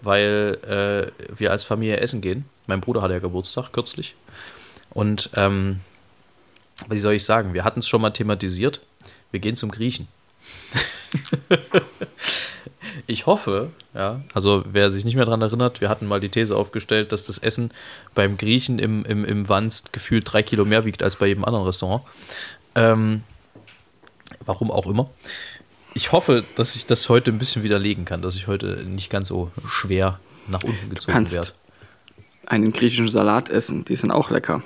[0.00, 2.44] Weil äh, wir als Familie essen gehen.
[2.66, 4.14] Mein Bruder hatte ja Geburtstag kürzlich.
[4.90, 5.80] Und ähm,
[6.88, 8.80] wie soll ich sagen, wir hatten es schon mal thematisiert.
[9.30, 10.08] Wir gehen zum Griechen.
[13.06, 16.56] ich hoffe, ja, also wer sich nicht mehr daran erinnert, wir hatten mal die These
[16.56, 17.70] aufgestellt, dass das Essen
[18.14, 21.66] beim Griechen im, im, im Wanst gefühlt drei Kilo mehr wiegt als bei jedem anderen
[21.66, 22.02] Restaurant.
[22.74, 23.22] Ähm,
[24.44, 25.10] warum auch immer.
[25.94, 29.28] Ich hoffe, dass ich das heute ein bisschen widerlegen kann, dass ich heute nicht ganz
[29.28, 30.18] so schwer
[30.48, 31.50] nach unten gezogen kannst werde.
[32.46, 34.62] Einen griechischen Salat essen, die sind auch lecker.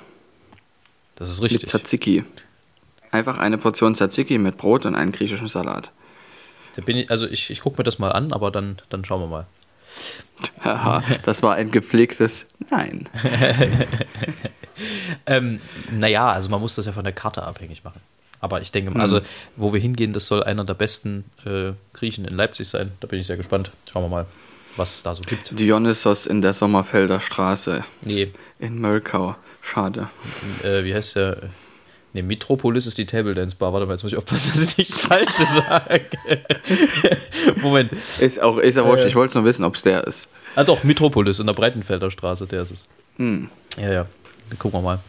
[1.17, 1.69] Das ist Mit richtig.
[1.69, 2.23] Tzatziki.
[3.11, 5.91] Einfach eine Portion Tzatziki mit Brot und einen griechischen Salat.
[6.75, 9.21] Da bin ich, also ich, ich gucke mir das mal an, aber dann, dann schauen
[9.21, 9.45] wir mal.
[10.63, 13.09] Haha, das war ein gepflegtes Nein.
[15.25, 15.59] ähm,
[15.91, 18.01] naja, also man muss das ja von der Karte abhängig machen.
[18.39, 19.01] Aber ich denke, Mhm.
[19.01, 19.21] also
[19.55, 22.91] wo wir hingehen, das soll einer der besten äh, Griechen in Leipzig sein.
[22.99, 23.71] Da bin ich sehr gespannt.
[23.91, 24.25] Schauen wir mal,
[24.75, 25.59] was es da so gibt.
[25.59, 29.35] Dionysos in der Sommerfelder Straße Nee, in Mölkau.
[29.67, 30.09] Schade.
[30.63, 31.37] äh, wie heißt der?
[32.13, 33.73] Nee, Metropolis ist die Table Dance Bar.
[33.73, 36.05] Warte mal, jetzt muss ich aufpassen, dass ich nichts Falsches sage.
[37.57, 37.91] Moment.
[38.19, 39.07] Ist auch, ist wurscht, Äh.
[39.07, 40.27] ich wollte nur wissen, ob es der ist.
[40.55, 42.85] Ah doch, Metropolis in der Breitenfelder Straße, der ist es.
[43.17, 43.49] Hm.
[43.77, 44.05] Ja, ja.
[44.49, 44.99] Dann gucken wir mal.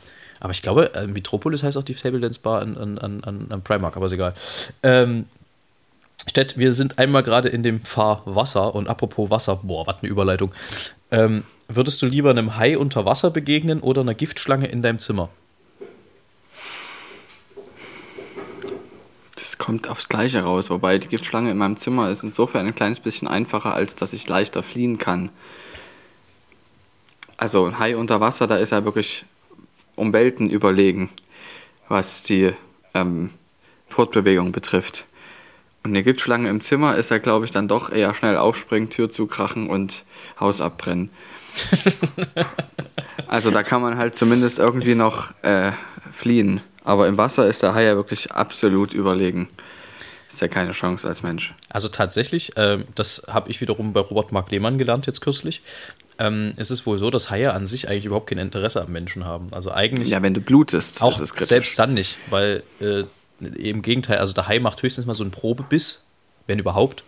[0.41, 3.47] Aber ich glaube, äh, Metropolis heißt auch die Table Dance Bar an, an, an, an
[3.51, 4.35] an Primark, aber ist egal.
[4.83, 5.27] Ähm,
[6.27, 10.53] Stett, wir sind einmal gerade in dem Fahrwasser und apropos Wasser, boah, was eine Überleitung.
[11.11, 15.31] Ähm, würdest du lieber einem Hai unter Wasser begegnen oder einer Giftschlange in deinem Zimmer?
[19.35, 23.01] Das kommt aufs Gleiche raus, wobei die Giftschlange in meinem Zimmer ist insofern ein kleines
[23.01, 25.31] bisschen einfacher, als dass ich leichter fliehen kann.
[27.37, 29.25] Also ein Hai unter Wasser, da ist er wirklich
[29.95, 31.11] um Welten überlegen,
[31.89, 32.53] was die
[32.95, 33.31] ähm,
[33.89, 35.07] Fortbewegung betrifft.
[35.85, 39.11] Und eine Giftschlange im Zimmer ist er, glaube ich, dann doch eher schnell aufspringen, Tür
[39.11, 40.05] zukrachen und
[40.41, 41.11] Haus abbrennen.
[43.27, 45.73] also da kann man halt zumindest irgendwie noch äh,
[46.13, 46.61] fliehen.
[46.85, 49.49] Aber im Wasser ist der Hai ja wirklich absolut überlegen.
[50.29, 51.55] Ist ja keine Chance als Mensch.
[51.69, 55.63] Also tatsächlich, ähm, das habe ich wiederum bei Robert Mark Lehmann gelernt jetzt kürzlich.
[56.19, 59.25] Ähm, es ist wohl so, dass Haie an sich eigentlich überhaupt kein Interesse am Menschen
[59.25, 59.47] haben.
[59.53, 61.49] Also eigentlich Ja, wenn du blutest, auch ist es kritisch.
[61.49, 63.05] selbst dann nicht, weil äh,
[63.41, 66.05] im Gegenteil, also der Hai macht höchstens mal so einen Probebiss,
[66.47, 67.05] wenn überhaupt.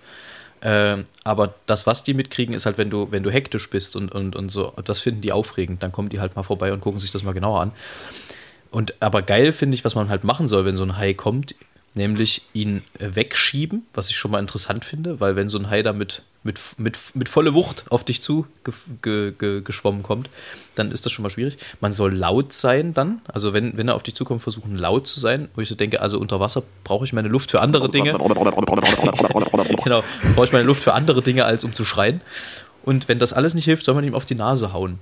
[0.62, 4.12] Ähm, aber das, was die mitkriegen, ist halt, wenn du, wenn du hektisch bist und,
[4.12, 7.00] und, und so, das finden die aufregend, dann kommen die halt mal vorbei und gucken
[7.00, 7.72] sich das mal genauer an.
[8.70, 11.54] Und aber geil finde ich, was man halt machen soll, wenn so ein Hai kommt,
[11.94, 15.92] nämlich ihn wegschieben, was ich schon mal interessant finde, weil wenn so ein Hai da
[15.92, 18.72] mit, mit, mit, mit volle Wucht auf dich zu ge,
[19.02, 20.30] ge, ge, geschwommen kommt,
[20.74, 21.58] dann ist das schon mal schwierig.
[21.80, 25.20] Man soll laut sein dann, also wenn, wenn er auf dich zukommt, versuchen laut zu
[25.20, 28.12] sein, wo ich so denke, also unter Wasser brauche ich meine Luft für andere Dinge.
[29.84, 30.02] genau,
[30.34, 32.22] brauche ich meine Luft für andere Dinge, als um zu schreien.
[32.82, 34.98] Und wenn das alles nicht hilft, soll man ihm auf die Nase hauen.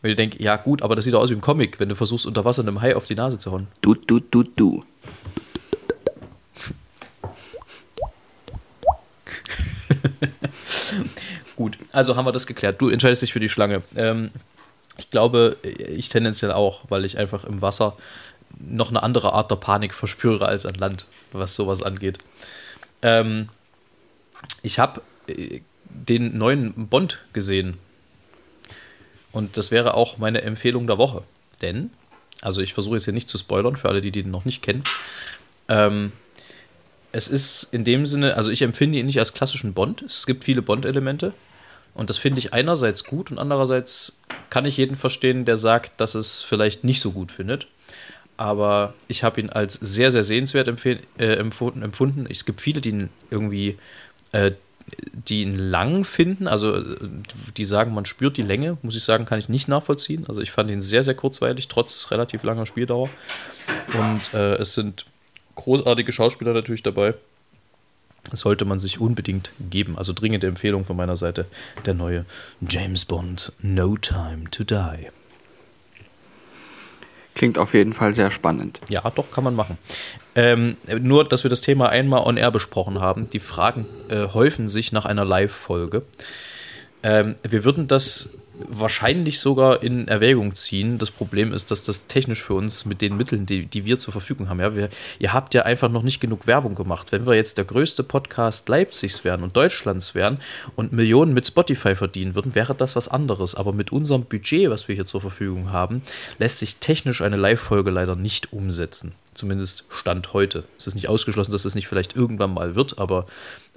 [0.00, 1.94] Weil ich denke, ja gut, aber das sieht doch aus wie im Comic, wenn du
[1.94, 3.68] versuchst, unter Wasser einem Hai auf die Nase zu hauen.
[3.82, 4.82] Du, du, du, du.
[11.56, 12.80] Gut, also haben wir das geklärt.
[12.80, 13.82] Du entscheidest dich für die Schlange.
[13.96, 14.30] Ähm,
[14.98, 17.96] ich glaube, ich tendenziell auch, weil ich einfach im Wasser
[18.58, 22.18] noch eine andere Art der Panik verspüre als an Land, was sowas angeht.
[23.02, 23.48] Ähm,
[24.62, 27.78] ich habe äh, den neuen Bond gesehen.
[29.32, 31.22] Und das wäre auch meine Empfehlung der Woche.
[31.62, 31.90] Denn,
[32.40, 34.82] also ich versuche jetzt hier nicht zu spoilern, für alle, die den noch nicht kennen.
[35.68, 36.12] Ähm,
[37.12, 40.02] es ist in dem Sinne, also ich empfinde ihn nicht als klassischen Bond.
[40.02, 41.32] Es gibt viele Bond-Elemente.
[41.94, 46.14] Und das finde ich einerseits gut und andererseits kann ich jeden verstehen, der sagt, dass
[46.14, 47.66] es vielleicht nicht so gut findet.
[48.36, 52.26] Aber ich habe ihn als sehr, sehr sehenswert äh, empfunden, empfunden.
[52.30, 53.76] Es gibt viele, die ihn irgendwie,
[54.32, 54.52] äh,
[55.12, 56.48] die ihn lang finden.
[56.48, 56.96] Also äh,
[57.56, 58.78] die sagen, man spürt die Länge.
[58.82, 60.24] Muss ich sagen, kann ich nicht nachvollziehen.
[60.26, 63.10] Also ich fand ihn sehr, sehr kurzweilig, trotz relativ langer Spieldauer.
[63.92, 65.04] Und äh, es sind
[65.60, 67.14] großartige Schauspieler natürlich dabei.
[68.30, 69.96] Das sollte man sich unbedingt geben.
[69.96, 71.46] Also dringende Empfehlung von meiner Seite.
[71.86, 72.24] Der neue
[72.68, 75.08] James Bond No Time to Die.
[77.34, 78.80] Klingt auf jeden Fall sehr spannend.
[78.88, 79.78] Ja, doch, kann man machen.
[80.34, 83.28] Ähm, nur, dass wir das Thema einmal on air besprochen haben.
[83.28, 86.02] Die Fragen äh, häufen sich nach einer Live-Folge.
[87.02, 88.36] Ähm, wir würden das
[88.68, 90.98] wahrscheinlich sogar in Erwägung ziehen.
[90.98, 94.12] Das Problem ist, dass das technisch für uns mit den Mitteln, die, die wir zur
[94.12, 97.12] Verfügung haben, ja, wir, ihr habt ja einfach noch nicht genug Werbung gemacht.
[97.12, 100.38] Wenn wir jetzt der größte Podcast Leipzigs wären und Deutschlands wären
[100.76, 103.54] und Millionen mit Spotify verdienen würden, wäre das was anderes.
[103.54, 106.02] Aber mit unserem Budget, was wir hier zur Verfügung haben,
[106.38, 109.12] lässt sich technisch eine Live-Folge leider nicht umsetzen.
[109.34, 110.64] Zumindest Stand heute.
[110.78, 113.26] Es ist nicht ausgeschlossen, dass es nicht vielleicht irgendwann mal wird, aber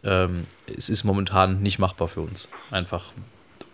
[0.03, 2.49] ähm, es ist momentan nicht machbar für uns.
[2.71, 3.13] Einfach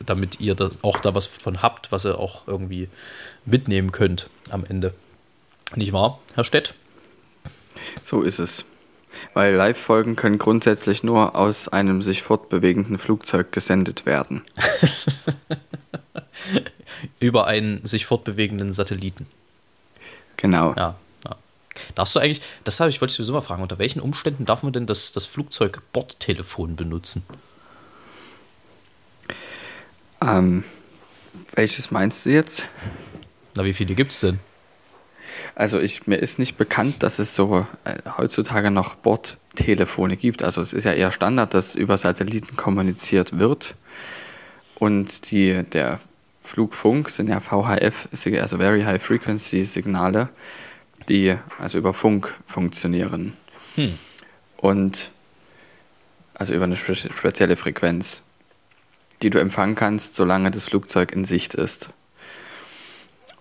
[0.05, 2.89] damit ihr das auch da was von habt, was ihr auch irgendwie
[3.45, 4.93] mitnehmen könnt am Ende.
[5.75, 6.73] Nicht wahr, Herr Stett?
[8.03, 8.65] So ist es.
[9.33, 14.43] Weil Live-Folgen können grundsätzlich nur aus einem sich fortbewegenden Flugzeug gesendet werden.
[17.19, 19.27] Über einen sich fortbewegenden Satelliten.
[20.37, 20.73] Genau.
[20.75, 20.95] Ja.
[21.25, 21.35] ja.
[21.95, 24.63] Darfst du eigentlich, das habe ich, wollte ich sowieso mal fragen, unter welchen Umständen darf
[24.63, 27.23] man denn das, das Flugzeug-Bordtelefon benutzen?
[30.21, 30.63] Ähm,
[31.53, 32.67] welches meinst du jetzt?
[33.55, 34.39] Na, wie viele gibt es denn?
[35.55, 40.43] Also ich, mir ist nicht bekannt, dass es so äh, heutzutage noch Bordtelefone gibt.
[40.43, 43.75] Also es ist ja eher Standard, dass über Satelliten kommuniziert wird.
[44.75, 45.99] Und die, der
[46.41, 48.07] Flugfunk sind ja VHF,
[48.39, 50.29] also Very High Frequency Signale,
[51.07, 53.33] die also über Funk funktionieren.
[53.75, 53.97] Hm.
[54.57, 55.11] Und
[56.33, 58.21] also über eine spezielle Frequenz,
[59.21, 61.91] die du empfangen kannst, solange das Flugzeug in Sicht ist.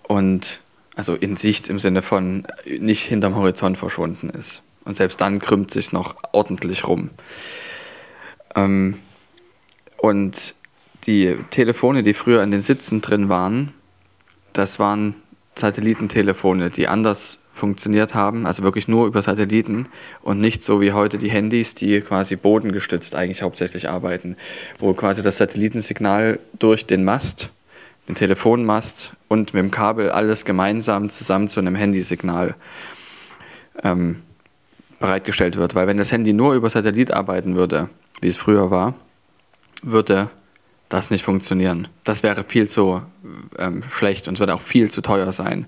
[0.02, 0.60] Und
[0.96, 4.62] also in Sicht im Sinne von nicht hinterm Horizont verschwunden ist.
[4.84, 7.10] Und selbst dann krümmt sich noch ordentlich rum.
[8.56, 8.98] Ähm,
[9.98, 10.54] und
[11.06, 13.72] die Telefone, die früher in den Sitzen drin waren,
[14.52, 15.14] das waren
[15.54, 19.86] Satellitentelefone, die anders funktioniert haben, also wirklich nur über Satelliten
[20.22, 24.36] und nicht so wie heute die Handys, die quasi bodengestützt eigentlich hauptsächlich arbeiten,
[24.78, 27.50] wo quasi das Satellitensignal durch den Mast,
[28.08, 32.54] den Telefonmast und mit dem Kabel alles gemeinsam zusammen zu einem Handysignal
[33.82, 34.22] ähm,
[34.98, 35.74] bereitgestellt wird.
[35.74, 37.88] Weil wenn das Handy nur über Satellit arbeiten würde,
[38.20, 38.94] wie es früher war,
[39.82, 40.30] würde
[40.88, 41.88] das nicht funktionieren.
[42.04, 43.02] Das wäre viel zu
[43.58, 45.66] ähm, schlecht und es würde auch viel zu teuer sein.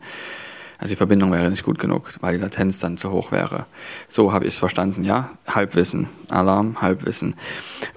[0.81, 3.67] Also die Verbindung wäre nicht gut genug, weil die Latenz dann zu hoch wäre.
[4.09, 5.31] So habe ich es verstanden, ja.
[5.47, 7.35] Halbwissen, Alarm, Halbwissen.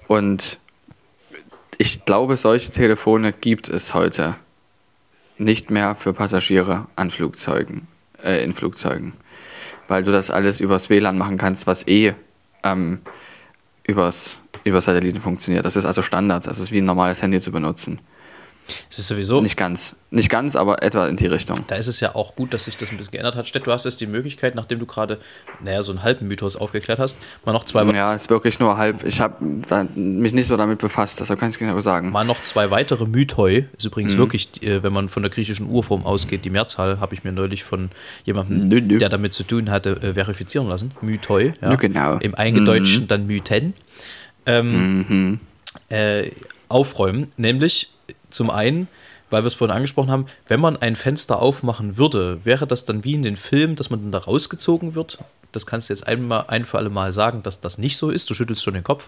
[0.08, 0.60] Und
[1.78, 4.36] ich glaube, solche Telefone gibt es heute
[5.38, 7.88] nicht mehr für Passagiere an Flugzeugen,
[8.22, 9.14] äh, in Flugzeugen.
[9.88, 12.14] Weil du das alles übers WLAN machen kannst, was eh
[12.64, 13.00] ähm,
[13.88, 15.66] übers, über Satelliten funktioniert.
[15.66, 18.00] Das ist also Standard, es ist wie ein normales Handy zu benutzen.
[18.90, 19.42] Es ist sowieso.
[19.42, 19.96] Nicht ganz.
[20.12, 21.58] Nicht ganz, aber etwa in die Richtung.
[21.68, 23.48] Da ist es ja auch gut, dass sich das ein bisschen geändert hat.
[23.48, 25.20] Stett, du hast jetzt die Möglichkeit, nachdem du gerade,
[25.64, 27.84] naja, so einen halben Mythos aufgeklärt hast, mal noch zwei.
[27.94, 29.04] Ja, ist wirklich nur halb.
[29.06, 29.44] Ich habe
[29.96, 32.12] mich nicht so damit befasst, deshalb kann ich es genau sagen.
[32.12, 33.66] Mal noch zwei weitere Mythoi.
[33.78, 34.20] Ist übrigens mhm.
[34.20, 37.64] wirklich, äh, wenn man von der griechischen Urform ausgeht, die Mehrzahl habe ich mir neulich
[37.64, 37.90] von
[38.24, 38.98] jemandem, nö, nö.
[39.00, 40.92] der damit zu tun hatte, äh, verifizieren lassen.
[41.02, 41.54] Mythoi.
[41.62, 41.76] Ja.
[41.76, 42.18] genau.
[42.18, 43.08] Im Eingedeutschten mhm.
[43.08, 43.74] dann Mythen.
[44.46, 45.40] Ähm, mhm.
[45.90, 46.30] äh,
[46.74, 47.93] aufräumen, nämlich
[48.34, 48.88] zum einen,
[49.30, 53.04] weil wir es vorhin angesprochen haben, wenn man ein Fenster aufmachen würde, wäre das dann
[53.04, 55.20] wie in den Filmen, dass man dann da rausgezogen wird?
[55.52, 58.30] Das kannst du jetzt einmal, ein für alle Mal sagen, dass das nicht so ist.
[58.30, 59.08] Du schüttelst schon den Kopf.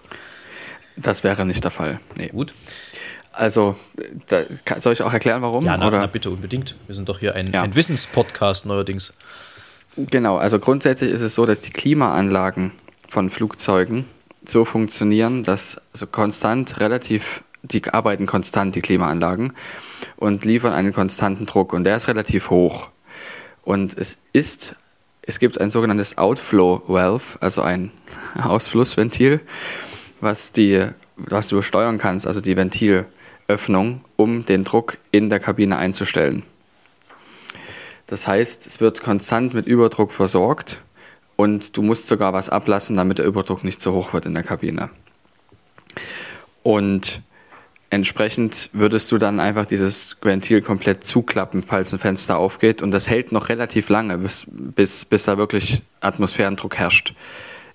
[0.96, 2.00] Das wäre nicht der Fall.
[2.16, 2.28] Nee.
[2.28, 2.54] Gut.
[3.32, 3.76] Also,
[4.28, 4.42] da,
[4.80, 5.64] soll ich auch erklären, warum?
[5.66, 6.74] Ja, na, na bitte, unbedingt.
[6.86, 7.62] Wir sind doch hier ein, ja.
[7.62, 9.12] ein Wissenspodcast neuerdings.
[9.96, 12.72] Genau, also grundsätzlich ist es so, dass die Klimaanlagen
[13.08, 14.06] von Flugzeugen
[14.44, 19.52] so funktionieren, dass also konstant relativ die arbeiten konstant, die Klimaanlagen,
[20.16, 21.72] und liefern einen konstanten Druck.
[21.72, 22.90] Und der ist relativ hoch.
[23.62, 24.76] Und es ist,
[25.22, 27.90] es gibt ein sogenanntes Outflow Valve, also ein
[28.42, 29.40] Ausflussventil,
[30.20, 35.78] was, die, was du steuern kannst, also die Ventilöffnung, um den Druck in der Kabine
[35.78, 36.44] einzustellen.
[38.06, 40.80] Das heißt, es wird konstant mit Überdruck versorgt
[41.34, 44.44] und du musst sogar was ablassen, damit der Überdruck nicht so hoch wird in der
[44.44, 44.90] Kabine.
[46.62, 47.20] Und
[47.88, 52.82] Entsprechend würdest du dann einfach dieses Ventil komplett zuklappen, falls ein Fenster aufgeht.
[52.82, 57.14] Und das hält noch relativ lange, bis, bis, bis da wirklich Atmosphärendruck herrscht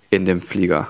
[0.09, 0.89] in dem Flieger.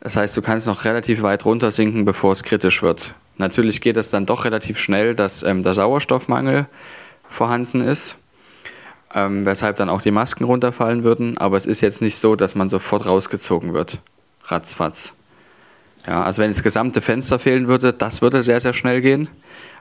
[0.00, 3.16] Das heißt, du kannst noch relativ weit runter sinken, bevor es kritisch wird.
[3.38, 6.68] Natürlich geht es dann doch relativ schnell, dass ähm, der Sauerstoffmangel
[7.28, 8.16] vorhanden ist,
[9.12, 11.36] ähm, weshalb dann auch die Masken runterfallen würden.
[11.38, 13.98] Aber es ist jetzt nicht so, dass man sofort rausgezogen wird.
[14.44, 15.15] Ratzfatz.
[16.06, 19.28] Ja, also wenn das gesamte Fenster fehlen würde, das würde sehr, sehr schnell gehen.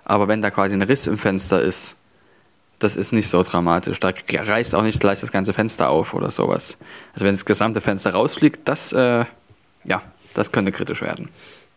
[0.04, 1.96] Aber wenn da quasi ein Riss im Fenster ist,
[2.80, 4.00] das ist nicht so dramatisch.
[4.00, 6.78] Da reißt auch nicht gleich das ganze Fenster auf oder sowas.
[7.14, 9.26] Also wenn das gesamte Fenster rausfliegt, das, äh,
[9.86, 10.02] ja,
[10.34, 11.30] das könnte kritisch werden.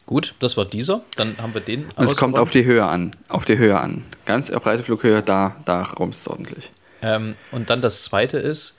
[0.07, 1.03] Gut, das war dieser.
[1.17, 1.85] Dann haben wir den.
[1.95, 3.13] Und es kommt auf die Höhe an.
[3.29, 4.05] Auf die Höhe an.
[4.25, 6.73] Ganz auf Reiseflughöhe, da, da rumst es ordentlich.
[7.03, 8.79] Ähm, und dann das zweite ist,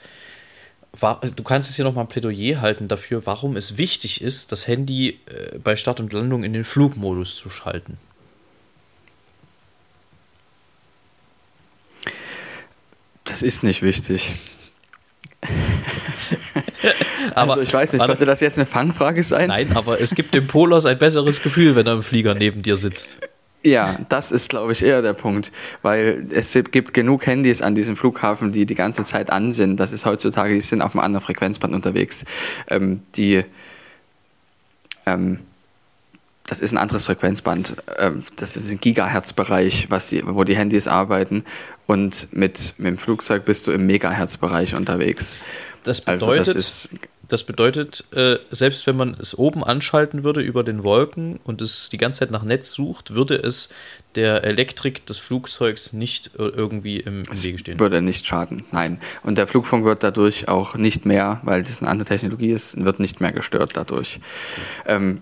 [0.91, 5.19] du kannst jetzt hier nochmal ein Plädoyer halten dafür, warum es wichtig ist, das Handy
[5.27, 7.97] äh, bei Start und Landung in den Flugmodus zu schalten.
[13.25, 14.31] Das ist nicht wichtig.
[17.35, 19.47] aber, also ich weiß nicht, sollte das jetzt eine Fangfrage sein?
[19.47, 22.75] Nein, aber es gibt dem Polos ein besseres Gefühl, wenn er im Flieger neben dir
[22.75, 23.28] sitzt.
[23.61, 27.97] Ja, das ist, glaube ich, eher der Punkt, weil es gibt genug Handys an diesem
[27.97, 29.79] Flughafen, die die ganze Zeit an sind.
[29.79, 32.23] Das ist heutzutage, die sind auf einem anderen Frequenzband unterwegs.
[32.69, 33.43] Ähm, die,
[35.05, 35.39] ähm,
[36.47, 37.75] das ist ein anderes Frequenzband.
[37.97, 39.89] Ähm, das ist ein Gigahertz-Bereich,
[40.23, 41.43] wo die Handys arbeiten.
[41.85, 45.37] Und mit, mit dem Flugzeug bist du im Megahertz-Bereich unterwegs.
[45.83, 46.89] Das bedeutet, also das ist
[47.29, 51.89] das bedeutet, äh, selbst wenn man es oben anschalten würde über den Wolken und es
[51.89, 53.69] die ganze Zeit nach Netz sucht, würde es
[54.15, 57.79] der Elektrik des Flugzeugs nicht äh, irgendwie im, im Wege stehen.
[57.79, 58.97] Würde nicht schaden, nein.
[59.23, 62.99] Und der Flugfunk wird dadurch auch nicht mehr, weil das eine andere Technologie ist, wird
[62.99, 64.19] nicht mehr gestört dadurch.
[64.85, 65.21] Ähm,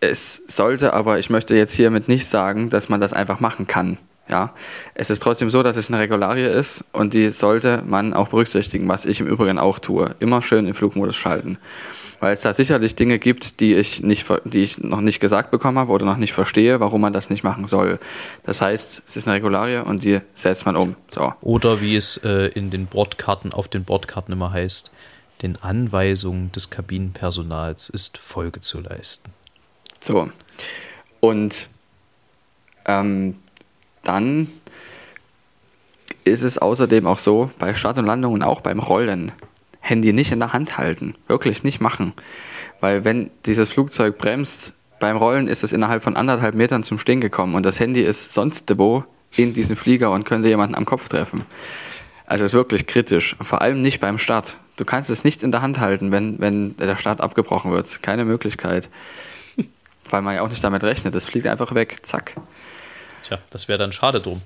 [0.00, 3.98] es sollte aber, ich möchte jetzt hiermit nicht sagen, dass man das einfach machen kann.
[4.28, 4.54] Ja,
[4.94, 8.88] es ist trotzdem so, dass es eine Regularie ist und die sollte man auch berücksichtigen,
[8.88, 10.14] was ich im Übrigen auch tue.
[10.20, 11.58] Immer schön in Flugmodus schalten.
[12.20, 15.76] Weil es da sicherlich Dinge gibt, die ich, nicht, die ich noch nicht gesagt bekommen
[15.76, 17.98] habe oder noch nicht verstehe, warum man das nicht machen soll.
[18.44, 20.94] Das heißt, es ist eine Regularie und die setzt man um.
[21.10, 21.34] So.
[21.40, 24.92] Oder wie es äh, in den Bordkarten, auf den Bordkarten immer heißt,
[25.42, 29.30] den Anweisungen des Kabinenpersonals ist Folge zu leisten.
[30.00, 30.30] So.
[31.18, 31.68] Und
[32.86, 33.36] ähm,
[34.02, 34.48] dann
[36.24, 39.32] ist es außerdem auch so, bei Start und Landung und auch beim Rollen,
[39.80, 41.14] Handy nicht in der Hand halten.
[41.26, 42.12] Wirklich nicht machen.
[42.80, 47.20] Weil wenn dieses Flugzeug bremst, beim Rollen ist es innerhalb von anderthalb Metern zum Stehen
[47.20, 49.04] gekommen und das Handy ist sonst wo
[49.36, 51.42] in diesem Flieger und könnte jemanden am Kopf treffen.
[52.26, 53.36] Also ist wirklich kritisch.
[53.40, 54.56] Vor allem nicht beim Start.
[54.76, 58.02] Du kannst es nicht in der Hand halten, wenn, wenn der Start abgebrochen wird.
[58.02, 58.88] Keine Möglichkeit.
[60.10, 61.14] Weil man ja auch nicht damit rechnet.
[61.14, 61.98] Es fliegt einfach weg.
[62.02, 62.34] Zack.
[63.24, 64.42] Tja, das wäre dann schade drum.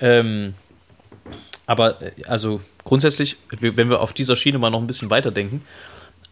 [0.00, 0.54] Ähm,
[1.66, 5.64] aber äh, also grundsätzlich, wenn wir auf dieser Schiene mal noch ein bisschen weiterdenken,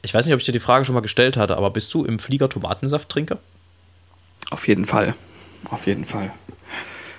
[0.03, 2.05] ich weiß nicht, ob ich dir die Frage schon mal gestellt hatte, aber bist du
[2.05, 3.39] im Flieger Tomatensafttrinker?
[4.51, 5.15] Auf jeden Fall.
[5.71, 6.33] Auf jeden Fall.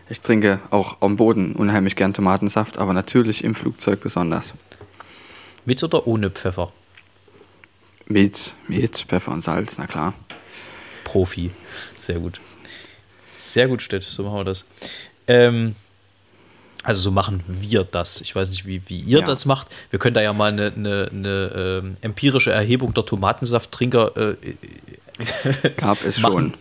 [0.10, 4.54] Ich trinke auch am Boden unheimlich gern Tomatensaft, aber natürlich im Flugzeug besonders.
[5.66, 6.74] Mit oder ohne Pfeffer?
[8.06, 10.14] Mit, mit Pfeffer und Salz, na klar.
[11.06, 11.52] Profi.
[11.96, 12.42] Sehr gut.
[13.50, 14.04] Sehr gut, Stett.
[14.04, 14.66] So machen wir das.
[15.28, 15.76] Ähm,
[16.84, 18.22] also so machen wir das.
[18.22, 19.26] Ich weiß nicht, wie, wie ihr ja.
[19.26, 19.68] das macht.
[19.90, 24.36] Wir können da ja mal eine, eine, eine ähm, empirische Erhebung der Tomatensafttrinker äh,
[25.78, 26.54] Gab es schon.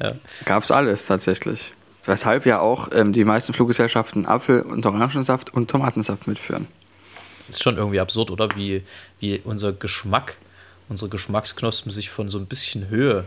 [0.00, 0.12] Ja.
[0.44, 1.72] Gab es alles tatsächlich.
[2.04, 6.66] Weshalb ja auch ähm, die meisten Fluggesellschaften Apfel- und Orangensaft und Tomatensaft mitführen.
[7.38, 8.48] Das ist schon irgendwie absurd, oder?
[8.56, 8.82] Wie,
[9.20, 10.38] wie unser Geschmack,
[10.88, 13.24] unsere Geschmacksknospen sich von so ein bisschen Höhe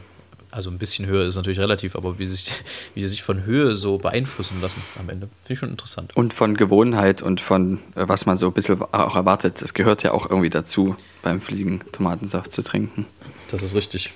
[0.54, 2.52] also ein bisschen höher ist natürlich relativ, aber wie, sich,
[2.94, 5.28] wie sie sich von Höhe so beeinflussen lassen am Ende.
[5.44, 6.16] Finde ich schon interessant.
[6.16, 9.62] Und von Gewohnheit und von äh, was man so ein bisschen auch erwartet.
[9.62, 13.08] Es gehört ja auch irgendwie dazu, beim Fliegen Tomatensaft zu trinken.
[13.50, 14.14] Das ist richtig.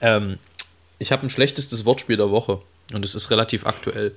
[0.00, 0.38] Ähm,
[0.98, 2.60] ich habe ein schlechtestes Wortspiel der Woche
[2.94, 4.14] und es ist relativ aktuell.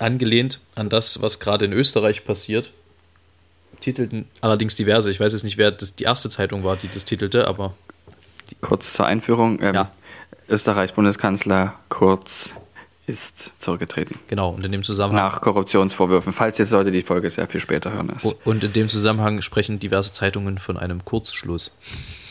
[0.00, 2.72] Angelehnt an das, was gerade in Österreich passiert,
[3.80, 5.10] titelten allerdings diverse.
[5.10, 7.74] Ich weiß jetzt nicht, wer das die erste Zeitung war, die das titelte, aber
[8.60, 9.60] Kurz zur Einführung.
[9.60, 9.90] Ähm, ja.
[10.48, 12.54] Österreichs Bundeskanzler Kurz
[13.10, 14.18] ist zurückgetreten.
[14.28, 15.24] Genau, und in dem Zusammenhang.
[15.24, 18.10] Nach Korruptionsvorwürfen, falls jetzt Leute die Folge sehr viel später hören.
[18.10, 18.36] Ist.
[18.44, 21.72] Und in dem Zusammenhang sprechen diverse Zeitungen von einem Kurzschluss.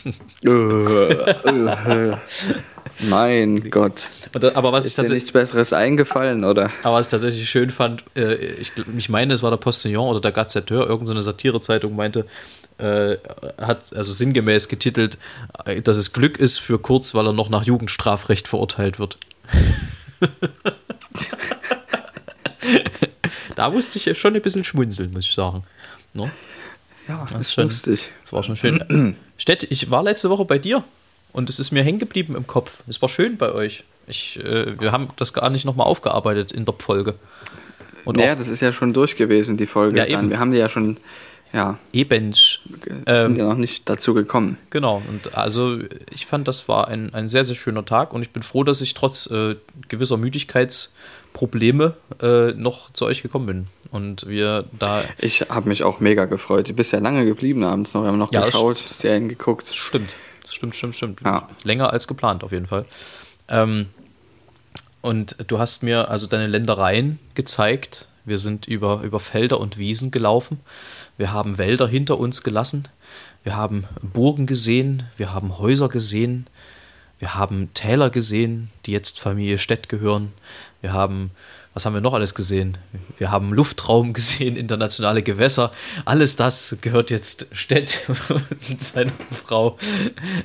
[3.10, 4.08] mein Gott.
[4.54, 6.70] Aber was ist ich tatsächlich nichts Besseres eingefallen, oder?
[6.82, 10.20] Aber was ich tatsächlich schön fand, äh, ich, ich meine, es war der Postillon oder
[10.20, 12.24] der Gazetteur, irgendeine Satirezeitung meinte,
[12.80, 13.18] äh,
[13.60, 15.18] hat also sinngemäß getitelt,
[15.64, 19.16] äh, dass es Glück ist für Kurz, weil er noch nach Jugendstrafrecht verurteilt wird.
[23.56, 25.64] da musste ich schon ein bisschen schmunzeln, muss ich sagen.
[26.14, 26.26] No?
[26.26, 26.32] Ne?
[27.08, 28.10] Ja, das, ist schon, lustig.
[28.22, 29.16] Das war schon schön.
[29.36, 30.84] Stett, ich war letzte Woche bei dir
[31.32, 32.82] und es ist mir hängen geblieben im Kopf.
[32.86, 33.84] Es war schön bei euch.
[34.06, 37.14] Ich, äh, wir haben das gar nicht nochmal aufgearbeitet in der Folge.
[38.04, 39.98] Und naja, das ist ja schon durch gewesen, die Folge.
[39.98, 40.30] Ja, eben.
[40.30, 40.96] Wir haben die ja schon
[41.52, 41.78] ja.
[41.92, 42.32] Eben.
[42.32, 42.60] Sind
[43.06, 44.56] ähm, ja noch nicht dazu gekommen.
[44.70, 45.78] Genau, und also
[46.10, 48.80] ich fand, das war ein, ein sehr, sehr schöner Tag und ich bin froh, dass
[48.80, 49.56] ich trotz äh,
[49.88, 53.66] gewisser Müdigkeitsprobleme äh, noch zu euch gekommen bin.
[53.90, 55.02] Und wir da.
[55.18, 56.68] Ich habe mich auch mega gefreut.
[56.68, 58.02] Du bist ja lange geblieben abends noch.
[58.02, 59.68] Wir haben noch ja, geschaut, Serien geguckt.
[59.68, 60.10] Das stimmt.
[60.42, 61.20] Das stimmt, stimmt, stimmt.
[61.24, 61.48] Ja.
[61.64, 62.84] Länger als geplant auf jeden Fall.
[63.48, 63.86] Ähm,
[65.00, 68.06] und du hast mir also deine Ländereien gezeigt.
[68.24, 70.60] Wir sind über, über Felder und Wiesen gelaufen.
[71.20, 72.88] Wir haben Wälder hinter uns gelassen.
[73.44, 75.02] Wir haben Burgen gesehen.
[75.18, 76.46] Wir haben Häuser gesehen.
[77.18, 80.32] Wir haben Täler gesehen, die jetzt Familie Stett gehören.
[80.80, 81.32] Wir haben,
[81.74, 82.78] was haben wir noch alles gesehen?
[83.18, 85.72] Wir haben Luftraum gesehen, internationale Gewässer.
[86.06, 88.00] Alles das gehört jetzt Stett
[88.70, 89.76] und seiner Frau.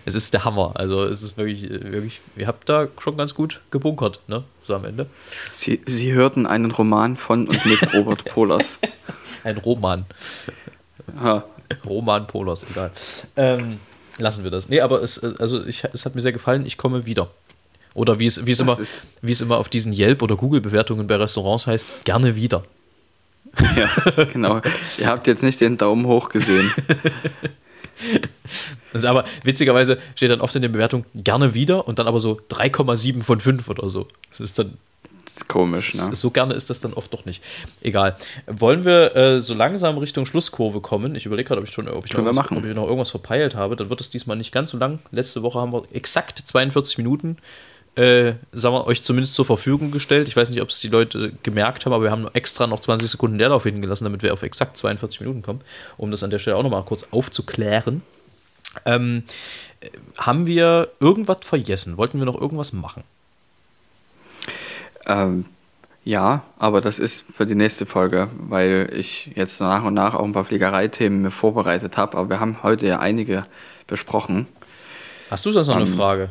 [0.03, 0.73] Es ist der Hammer.
[0.75, 4.43] Also es ist wirklich, wirklich, ihr habt da schon ganz gut gebunkert, ne?
[4.61, 5.07] So am Ende.
[5.53, 8.77] Sie, Sie hörten einen Roman von und mit Robert Polers.
[9.45, 10.05] Ein Roman.
[11.19, 11.43] Ha.
[11.85, 12.91] Roman Polos, egal.
[13.35, 13.79] Ähm,
[14.17, 14.69] lassen wir das.
[14.69, 17.29] Nee, aber es, also ich, es hat mir sehr gefallen, ich komme wieder.
[17.93, 18.77] Oder wie es, wie es, immer,
[19.21, 22.63] wie es immer auf diesen Yelp- oder Google-Bewertungen bei Restaurants heißt, gerne wieder.
[23.75, 23.89] Ja,
[24.25, 24.61] genau.
[24.97, 26.71] Ihr habt jetzt nicht den Daumen hoch gesehen.
[28.93, 32.39] Also aber witzigerweise steht dann oft in der Bewertung gerne wieder und dann aber so
[32.49, 34.07] 3,7 von 5 oder so.
[34.31, 34.77] Das ist dann
[35.35, 36.15] ist komisch, ne?
[36.15, 37.43] So gerne ist das dann oft doch nicht.
[37.81, 38.15] Egal.
[38.47, 41.15] Wollen wir äh, so langsam Richtung Schlusskurve kommen?
[41.15, 42.57] Ich überlege gerade, ob ich schon ob ich, irgendwas, machen.
[42.57, 43.75] ob ich noch irgendwas verpeilt habe.
[43.75, 44.99] Dann wird es diesmal nicht ganz so lang.
[45.11, 47.37] Letzte Woche haben wir exakt 42 Minuten,
[47.95, 50.27] äh, sagen wir, euch zumindest zur Verfügung gestellt.
[50.27, 53.09] Ich weiß nicht, ob es die Leute gemerkt haben, aber wir haben extra noch 20
[53.09, 55.61] Sekunden Leerlauf hingelassen, damit wir auf exakt 42 Minuten kommen,
[55.97, 58.01] um das an der Stelle auch nochmal kurz aufzuklären.
[58.85, 59.23] Ähm,
[59.79, 61.97] äh, haben wir irgendwas vergessen?
[61.97, 63.03] Wollten wir noch irgendwas machen?
[65.05, 65.45] Ähm,
[66.03, 70.23] ja, aber das ist für die nächste Folge, weil ich jetzt nach und nach auch
[70.23, 72.17] ein paar Fliegereitemen mir vorbereitet habe.
[72.17, 73.45] Aber wir haben heute ja einige
[73.87, 74.47] besprochen.
[75.31, 76.29] Hast du sonst noch eine Ähm, Frage?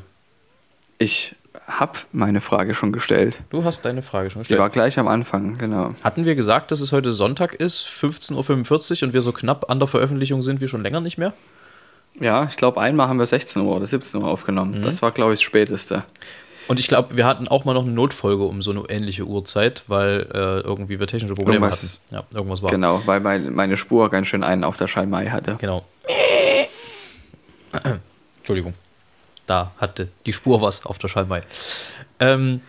[0.99, 1.35] Ich
[1.67, 3.39] habe meine Frage schon gestellt.
[3.51, 4.61] Du hast deine Frage schon Die gestellt.
[4.61, 5.89] war gleich am Anfang, genau.
[6.05, 9.79] Hatten wir gesagt, dass es heute Sonntag ist, 15.45 Uhr und wir so knapp an
[9.79, 11.33] der Veröffentlichung sind wie schon länger nicht mehr?
[12.21, 14.83] Ja, ich glaube, einmal haben wir 16 Uhr oder 17 Uhr aufgenommen.
[14.83, 16.05] Das war, glaube ich, das Späteste.
[16.67, 19.85] Und ich glaube, wir hatten auch mal noch eine Notfolge um so eine ähnliche Uhrzeit,
[19.87, 22.15] weil äh, irgendwie wir technische Probleme Irgendwas- hatten.
[22.15, 22.71] Ja, irgendwas war.
[22.71, 25.57] Genau, weil mein, meine Spur ganz schön einen auf der Schalmei hatte.
[25.61, 25.85] Genau.
[28.39, 28.75] Entschuldigung.
[29.47, 31.43] Da hatte die Spur was auf der Schallmei.
[32.21, 32.61] Ähm,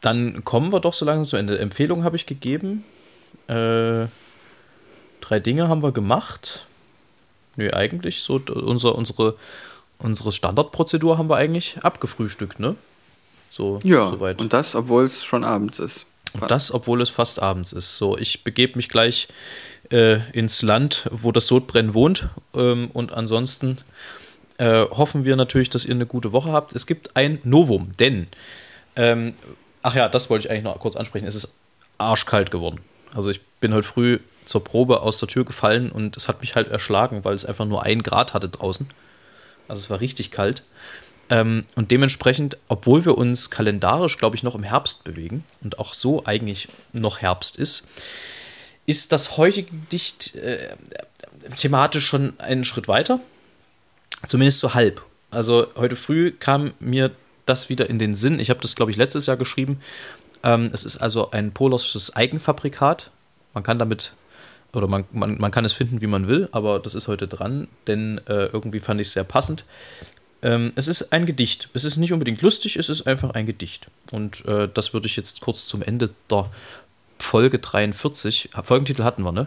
[0.00, 1.58] dann kommen wir doch so langsam zu Ende.
[1.58, 2.84] Empfehlungen habe ich gegeben.
[3.48, 4.06] Äh,
[5.20, 6.66] drei Dinge haben wir gemacht.
[7.56, 9.36] Nö, eigentlich so unser, unsere,
[9.98, 12.76] unsere Standardprozedur haben wir eigentlich abgefrühstückt, ne?
[13.58, 14.38] So, Ja, soweit.
[14.38, 16.06] und das, obwohl es schon abends ist.
[16.32, 17.96] Und das, obwohl es fast abends ist.
[17.96, 19.26] So, ich begebe mich gleich
[19.90, 22.28] äh, ins Land, wo das Sodbrennen wohnt.
[22.54, 23.78] Ähm, und ansonsten
[24.58, 26.72] äh, hoffen wir natürlich, dass ihr eine gute Woche habt.
[26.76, 28.28] Es gibt ein Novum, denn,
[28.94, 29.34] ähm,
[29.82, 31.26] ach ja, das wollte ich eigentlich noch kurz ansprechen.
[31.26, 31.56] Es ist
[31.98, 32.80] arschkalt geworden.
[33.12, 36.54] Also ich bin heute früh zur Probe aus der Tür gefallen und es hat mich
[36.54, 38.88] halt erschlagen, weil es einfach nur ein Grad hatte draußen.
[39.66, 40.62] Also es war richtig kalt.
[41.30, 45.94] Ähm, und dementsprechend, obwohl wir uns kalendarisch, glaube ich, noch im Herbst bewegen und auch
[45.94, 47.86] so eigentlich noch Herbst ist,
[48.86, 50.74] ist das heutige Gedicht äh,
[51.56, 53.20] thematisch schon einen Schritt weiter.
[54.26, 55.02] Zumindest so halb.
[55.30, 57.10] Also heute früh kam mir
[57.44, 58.40] das wieder in den Sinn.
[58.40, 59.80] Ich habe das, glaube ich, letztes Jahr geschrieben.
[60.42, 63.10] Ähm, es ist also ein polossches Eigenfabrikat.
[63.54, 64.12] Man kann damit,
[64.72, 67.68] oder man, man, man kann es finden, wie man will, aber das ist heute dran,
[67.86, 69.64] denn äh, irgendwie fand ich es sehr passend.
[70.42, 71.68] Ähm, es ist ein Gedicht.
[71.74, 73.88] Es ist nicht unbedingt lustig, es ist einfach ein Gedicht.
[74.12, 76.50] Und äh, das würde ich jetzt kurz zum Ende der
[77.18, 79.46] Folge 43, Folgentitel hatten wir, ne?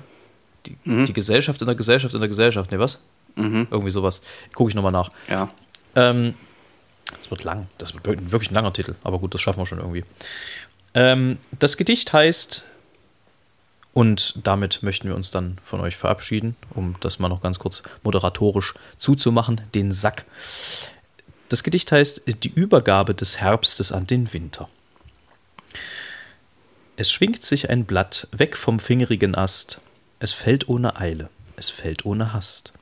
[0.65, 2.99] Die, die Gesellschaft in der Gesellschaft in der Gesellschaft, ne, was?
[3.35, 3.67] Mhm.
[3.71, 4.21] Irgendwie sowas.
[4.53, 5.09] Gucke ich nochmal nach.
[5.27, 5.49] Ja.
[5.95, 6.35] Ähm,
[7.17, 7.67] das wird lang.
[7.77, 8.95] Das wird wirklich wirklich ein langer Titel.
[9.03, 10.03] Aber gut, das schaffen wir schon irgendwie.
[10.93, 12.63] Ähm, das Gedicht heißt,
[13.93, 17.83] und damit möchten wir uns dann von euch verabschieden, um das mal noch ganz kurz
[18.03, 20.25] moderatorisch zuzumachen, den Sack.
[21.49, 24.69] Das Gedicht heißt Die Übergabe des Herbstes an den Winter.
[26.95, 29.81] Es schwingt sich ein Blatt weg vom fingerigen Ast.
[30.19, 32.73] Es fällt ohne Eile, es fällt ohne Hast.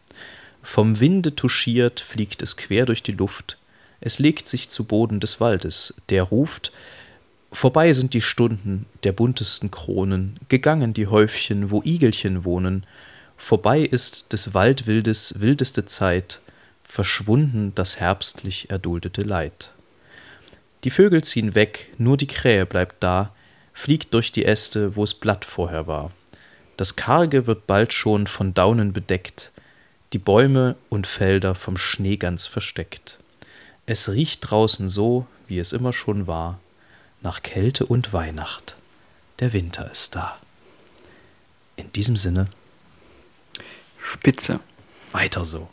[0.61, 3.57] Vom Winde touchiert fliegt es quer durch die Luft.
[4.01, 6.71] Es legt sich zu Boden des Waldes, der ruft:
[7.51, 12.85] Vorbei sind die Stunden der buntesten Kronen, gegangen die Häufchen, wo Igelchen wohnen.
[13.37, 16.41] Vorbei ist des Waldwildes wildeste Zeit,
[16.83, 19.73] verschwunden das herbstlich erduldete Leid.
[20.83, 23.33] Die Vögel ziehen weg, nur die Krähe bleibt da,
[23.73, 26.11] fliegt durch die Äste, wo es Blatt vorher war.
[26.77, 29.51] Das Karge wird bald schon von Daunen bedeckt,
[30.13, 33.19] die Bäume und Felder vom Schnee ganz versteckt.
[33.85, 36.59] Es riecht draußen so, wie es immer schon war,
[37.21, 38.75] nach Kälte und Weihnacht.
[39.39, 40.37] Der Winter ist da.
[41.75, 42.47] In diesem Sinne,
[44.01, 44.59] Spitze.
[45.11, 45.69] weiter so.